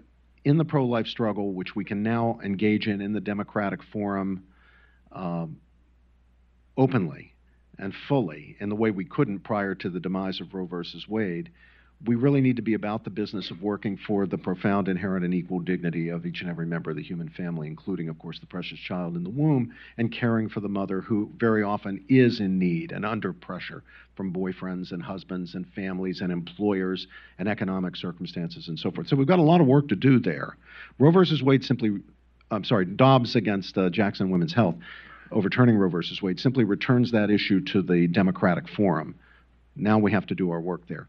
[0.43, 4.45] in the pro life struggle, which we can now engage in in the Democratic Forum
[5.13, 5.59] um,
[6.79, 7.35] openly
[7.81, 11.51] and fully in the way we couldn't prior to the demise of Roe versus Wade,
[12.07, 15.35] we really need to be about the business of working for the profound, inherent, and
[15.35, 18.47] equal dignity of each and every member of the human family, including, of course, the
[18.47, 22.59] precious child in the womb, and caring for the mother who very often is in
[22.59, 23.83] need and under pressure
[24.17, 27.07] from boyfriends and husbands and families and employers
[27.39, 29.07] and economic circumstances and so forth.
[29.09, 30.57] So we've got a lot of work to do there.
[30.99, 31.99] Roe versus Wade simply,
[32.51, 34.77] I'm sorry, Dobbs against uh, Jackson Women's Health,
[35.33, 39.15] overturning Roe versus Wade, simply returns that issue to the Democratic Forum.
[39.77, 41.09] Now we have to do our work there.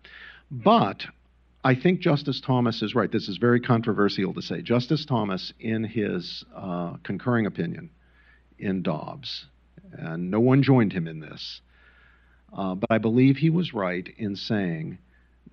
[0.49, 1.05] But
[1.63, 3.11] I think Justice Thomas is right.
[3.11, 4.61] This is very controversial to say.
[4.61, 7.89] Justice Thomas, in his uh, concurring opinion
[8.57, 9.45] in Dobbs,
[9.91, 11.61] and no one joined him in this,
[12.53, 14.97] uh, but I believe he was right in saying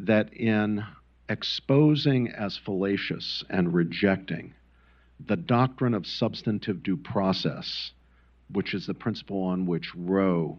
[0.00, 0.84] that in
[1.28, 4.54] exposing as fallacious and rejecting
[5.26, 7.90] the doctrine of substantive due process,
[8.53, 10.59] which is the principle on which Roe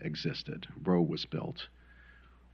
[0.00, 1.66] existed, Roe was built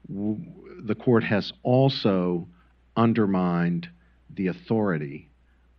[0.08, 2.48] the court has also
[2.96, 3.88] undermined
[4.34, 5.28] the authority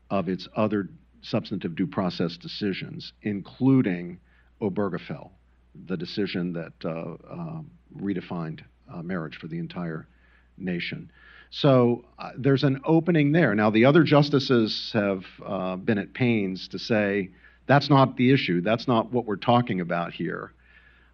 [0.10, 0.90] of its other
[1.22, 4.20] substantive due process decisions, including
[4.62, 5.32] Obergefell,
[5.86, 7.62] the decision that uh, uh,
[7.98, 8.62] redefined
[8.94, 10.08] uh, marriage for the entire
[10.58, 11.12] nation.
[11.50, 13.56] So uh, there's an opening there.
[13.56, 17.30] Now, the other justices have uh, been at pains to say
[17.66, 20.54] that's not the issue, that's not what we're talking about here.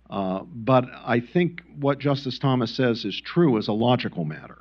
[0.09, 4.57] Uh, but I think what Justice Thomas says is true as a logical matter.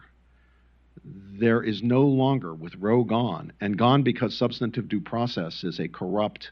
[1.04, 5.88] There is no longer, with Roe gone, and gone because substantive due process is a
[5.88, 6.50] corrupt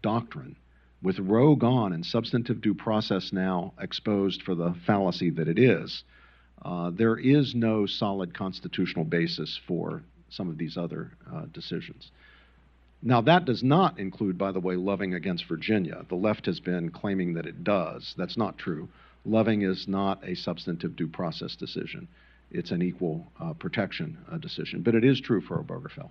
[0.00, 0.56] doctrine,
[1.02, 6.04] with Roe gone and substantive due process now exposed for the fallacy that it is,
[6.64, 12.12] uh, there is no solid constitutional basis for some of these other uh, decisions.
[13.02, 16.04] Now, that does not include, by the way, Loving against Virginia.
[16.08, 18.14] The left has been claiming that it does.
[18.16, 18.88] That's not true.
[19.24, 22.08] Loving is not a substantive due process decision,
[22.50, 24.82] it's an equal uh, protection uh, decision.
[24.82, 26.10] But it is true for Obergefell.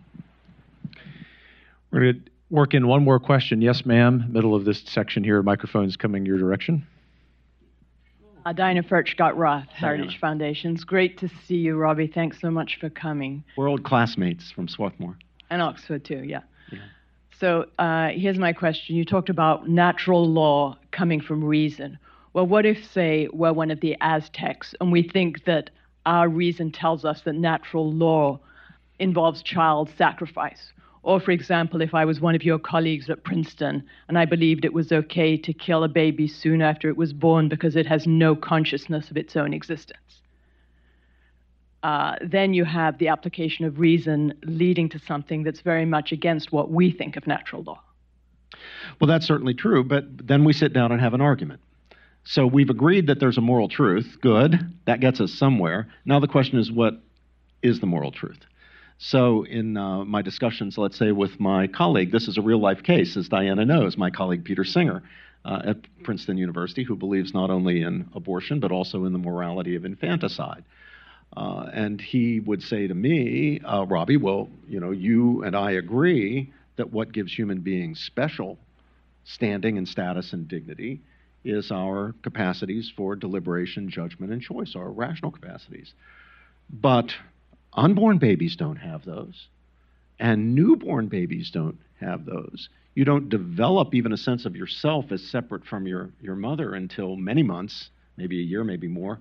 [1.91, 3.61] We're going to work in one more question.
[3.61, 4.25] Yes, ma'am.
[4.29, 6.85] Middle of this section here, microphone's coming your direction.
[8.43, 10.83] Uh, Dinah Scott Roth, Heritage Foundations.
[10.83, 12.07] Great to see you, Robbie.
[12.07, 13.43] Thanks so much for coming.
[13.55, 15.15] We're old classmates from Swarthmore.
[15.51, 16.41] And Oxford, too, yeah.
[17.41, 18.95] So uh, here's my question.
[18.95, 21.97] You talked about natural law coming from reason.
[22.33, 25.71] Well, what if, say, we're one of the Aztecs and we think that
[26.05, 28.39] our reason tells us that natural law
[28.99, 30.71] involves child sacrifice?
[31.01, 34.63] Or, for example, if I was one of your colleagues at Princeton and I believed
[34.63, 38.05] it was okay to kill a baby soon after it was born because it has
[38.05, 40.20] no consciousness of its own existence
[41.83, 46.51] uh, then you have the application of reason leading to something that's very much against
[46.51, 47.81] what we think of natural law.
[48.99, 51.61] Well, that's certainly true, but then we sit down and have an argument.
[52.23, 54.17] So we've agreed that there's a moral truth.
[54.21, 54.59] Good.
[54.85, 55.87] That gets us somewhere.
[56.05, 57.01] Now the question is what
[57.63, 58.39] is the moral truth?
[59.03, 62.83] So, in uh, my discussions, let's say with my colleague, this is a real life
[62.83, 65.01] case, as Diana knows, my colleague Peter Singer
[65.43, 69.75] uh, at Princeton University, who believes not only in abortion, but also in the morality
[69.75, 70.63] of infanticide.
[71.35, 75.71] Uh, and he would say to me, uh, Robbie, well, you know, you and I
[75.71, 78.57] agree that what gives human beings special
[79.23, 81.01] standing and status and dignity
[81.43, 85.93] is our capacities for deliberation, judgment, and choice, our rational capacities.
[86.69, 87.13] But
[87.73, 89.47] unborn babies don't have those,
[90.19, 92.69] and newborn babies don't have those.
[92.93, 97.15] You don't develop even a sense of yourself as separate from your, your mother until
[97.15, 99.19] many months, maybe a year, maybe more,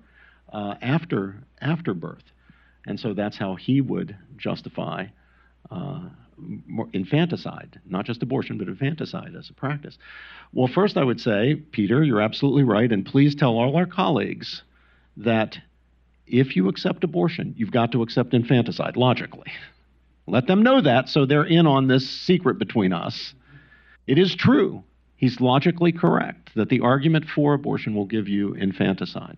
[0.51, 2.23] uh, after after birth,
[2.85, 5.05] and so that's how he would justify
[5.69, 6.01] uh,
[6.93, 9.97] infanticide, not just abortion, but infanticide as a practice.
[10.53, 14.63] Well, first I would say, Peter, you're absolutely right, and please tell all our colleagues
[15.17, 15.57] that
[16.27, 19.51] if you accept abortion, you've got to accept infanticide, logically.
[20.27, 23.33] Let them know that so they're in on this secret between us.
[24.07, 24.83] It is true.
[25.17, 29.37] He's logically correct that the argument for abortion will give you infanticide.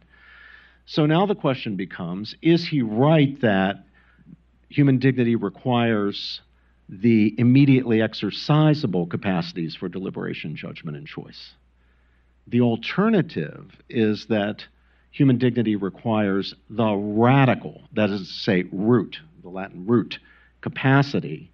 [0.86, 3.86] So now the question becomes is he right that
[4.70, 6.42] human dignity requires
[6.90, 11.54] the immediately exercisable capacities for deliberation, judgment, and choice?
[12.48, 14.66] The alternative is that
[15.12, 20.20] human dignity requires the radical, that is to say, root, the Latin root,
[20.62, 21.52] capacity,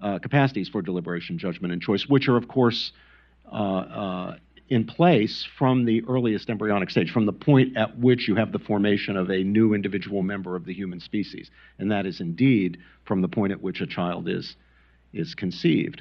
[0.00, 2.92] uh, capacities for deliberation, judgment, and choice, which are, of course,
[3.52, 4.36] uh, uh,
[4.72, 8.58] in place from the earliest embryonic stage, from the point at which you have the
[8.58, 11.50] formation of a new individual member of the human species.
[11.78, 14.56] And that is indeed from the point at which a child is,
[15.12, 16.00] is conceived.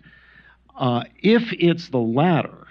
[0.80, 2.65] Uh, if it's the latter,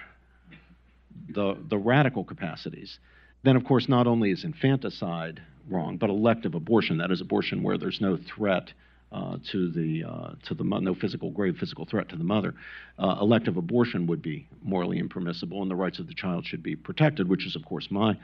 [1.28, 2.98] the, the radical capacities,
[3.42, 7.76] then of course not only is infanticide wrong, but elective abortion, that is abortion where
[7.76, 8.72] there's no threat
[9.12, 12.54] uh, to the uh, to the no physical grave physical threat to the mother,
[12.98, 16.76] uh, elective abortion would be morally impermissible, and the rights of the child should be
[16.76, 18.16] protected, which is of course my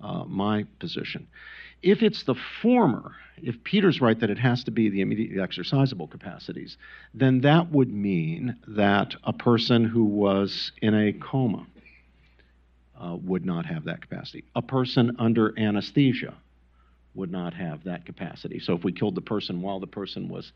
[0.00, 1.26] uh, my position.
[1.82, 6.10] If it's the former, if Peter's right that it has to be the immediately exercisable
[6.10, 6.76] capacities,
[7.14, 11.66] then that would mean that a person who was in a coma
[13.00, 14.44] uh, would not have that capacity.
[14.56, 16.34] A person under anesthesia
[17.14, 18.60] would not have that capacity.
[18.60, 20.52] So if we killed the person while the person was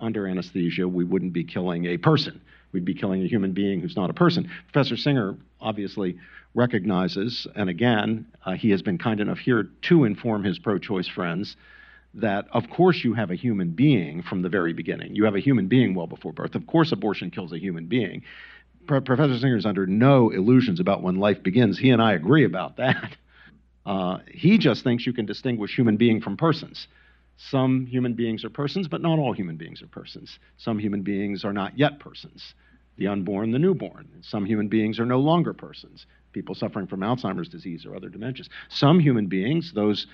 [0.00, 2.40] under anesthesia, we wouldn't be killing a person.
[2.72, 4.50] We'd be killing a human being who's not a person.
[4.72, 6.18] Professor Singer obviously
[6.54, 11.08] recognizes, and again, uh, he has been kind enough here to inform his pro choice
[11.08, 11.56] friends
[12.14, 15.14] that, of course, you have a human being from the very beginning.
[15.14, 16.54] You have a human being well before birth.
[16.54, 18.22] Of course, abortion kills a human being.
[18.86, 21.78] Pro- Professor Singer is under no illusions about when life begins.
[21.78, 23.16] He and I agree about that.
[23.86, 26.88] Uh, he just thinks you can distinguish human being from persons.
[27.36, 30.38] Some human beings are persons, but not all human beings are persons.
[30.56, 32.54] Some human beings are not yet persons
[32.96, 34.08] the unborn, the newborn.
[34.22, 38.48] Some human beings are no longer persons, people suffering from Alzheimer's disease or other dementias.
[38.68, 40.06] Some human beings, those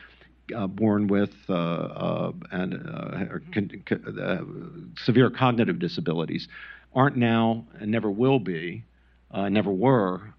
[0.57, 6.49] uh, born with uh, uh, and, uh, con- con- uh, severe cognitive disabilities,
[6.95, 8.83] aren't now and never will be,
[9.33, 10.35] never were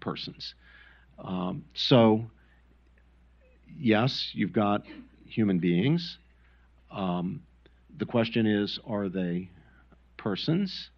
[0.00, 0.54] persons.
[1.22, 2.26] Um, so,
[3.78, 4.84] yes, you've got
[5.26, 6.18] human beings.
[6.90, 7.42] Um,
[7.96, 9.50] the question is are they
[10.16, 10.90] persons?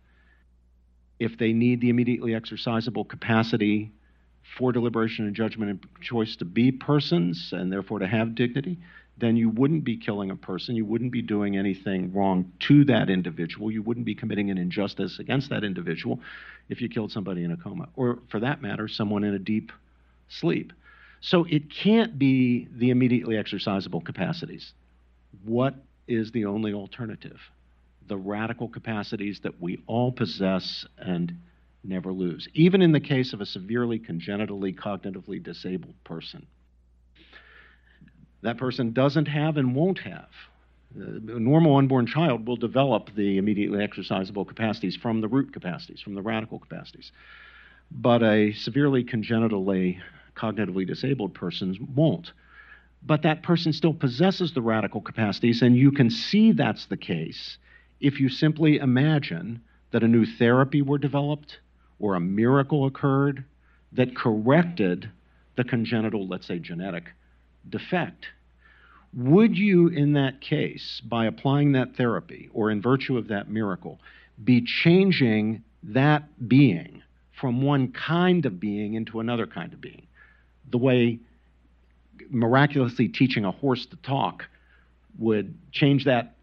[1.20, 3.92] If they need the immediately exercisable capacity
[4.58, 8.78] for deliberation and judgment and choice to be persons and therefore to have dignity,
[9.16, 10.74] then you wouldn't be killing a person.
[10.74, 13.70] You wouldn't be doing anything wrong to that individual.
[13.70, 16.20] You wouldn't be committing an injustice against that individual
[16.68, 19.70] if you killed somebody in a coma, or for that matter, someone in a deep
[20.28, 20.72] sleep.
[21.20, 24.72] So it can't be the immediately exercisable capacities.
[25.44, 25.74] What
[26.06, 27.40] is the only alternative?
[28.08, 31.34] The radical capacities that we all possess and
[31.82, 36.46] never lose, even in the case of a severely congenitally cognitively disabled person.
[38.42, 40.28] That person doesn't have and won't have.
[40.96, 46.14] A normal unborn child will develop the immediately exercisable capacities from the root capacities, from
[46.14, 47.10] the radical capacities.
[47.90, 50.00] But a severely congenitally
[50.36, 52.32] cognitively disabled person won't.
[53.06, 57.58] But that person still possesses the radical capacities, and you can see that's the case
[58.00, 61.58] if you simply imagine that a new therapy were developed
[61.98, 63.44] or a miracle occurred
[63.92, 65.08] that corrected
[65.56, 67.12] the congenital, let's say genetic,
[67.68, 68.26] defect.
[69.12, 74.00] Would you, in that case, by applying that therapy or in virtue of that miracle,
[74.42, 77.02] be changing that being
[77.40, 80.06] from one kind of being into another kind of being?
[80.70, 81.18] the way
[82.30, 84.44] miraculously teaching a horse to talk
[85.18, 86.34] would change that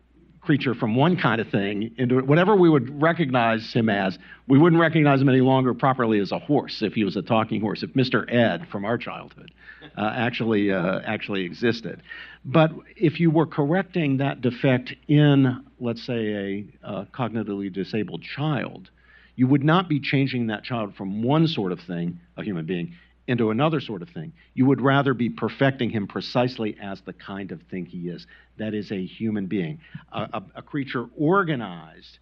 [0.41, 4.17] creature from one kind of thing into whatever we would recognize him as.
[4.47, 7.61] We wouldn't recognize him any longer properly as a horse if he was a talking
[7.61, 8.31] horse, if Mr.
[8.33, 9.51] Ed from our childhood
[9.97, 12.01] uh, actually, uh, actually existed.
[12.43, 18.89] But if you were correcting that defect in, let's say, a, a cognitively disabled child,
[19.35, 22.95] you would not be changing that child from one sort of thing, a human being,
[23.27, 24.33] into another sort of thing.
[24.53, 28.27] You would rather be perfecting him precisely as the kind of thing he is.
[28.57, 29.79] That is a human being,
[30.11, 32.19] a, a, a creature organized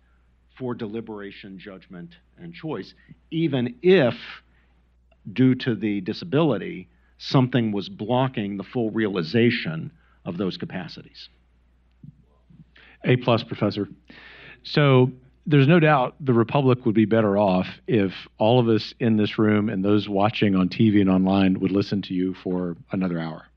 [0.58, 2.94] for deliberation, judgment, and choice,
[3.32, 4.16] even if,
[5.32, 9.92] due to the disability, something was blocking the full realization
[10.26, 11.30] of those capacities.
[13.06, 13.88] A plus, Professor.
[14.64, 15.12] So
[15.50, 19.40] there's no doubt the Republic would be better off if all of us in this
[19.40, 23.48] room and those watching on TV and online would listen to you for another hour.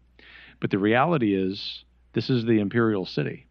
[0.59, 1.85] But the reality is,
[2.15, 3.47] this is the imperial city.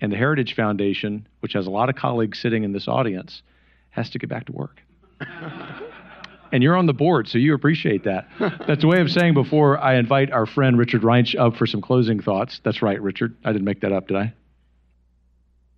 [0.00, 3.42] And the Heritage Foundation, which has a lot of colleagues sitting in this audience,
[3.90, 4.82] has to get back to work.
[6.52, 8.26] and you're on the board, so you appreciate that.
[8.66, 11.80] That's a way of saying before I invite our friend Richard Reinsch up for some
[11.80, 12.60] closing thoughts.
[12.64, 13.36] That's right, Richard.
[13.44, 14.34] I didn't make that up, did I?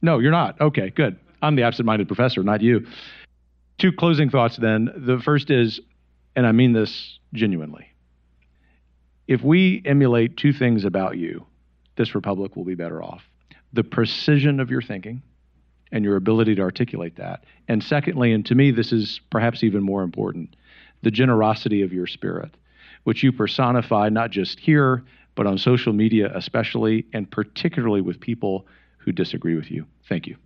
[0.01, 0.59] No, you're not.
[0.59, 1.19] Okay, good.
[1.43, 2.87] I'm the absent minded professor, not you.
[3.79, 4.91] Two closing thoughts then.
[4.97, 5.81] The first is,
[6.35, 7.93] and I mean this genuinely
[9.29, 11.47] if we emulate two things about you,
[11.97, 13.23] this republic will be better off
[13.75, 15.23] the precision of your thinking
[15.93, 17.45] and your ability to articulate that.
[17.69, 20.57] And secondly, and to me, this is perhaps even more important,
[21.03, 22.57] the generosity of your spirit,
[23.05, 28.67] which you personify not just here, but on social media, especially, and particularly with people
[28.97, 29.85] who disagree with you.
[30.09, 30.37] Thank you.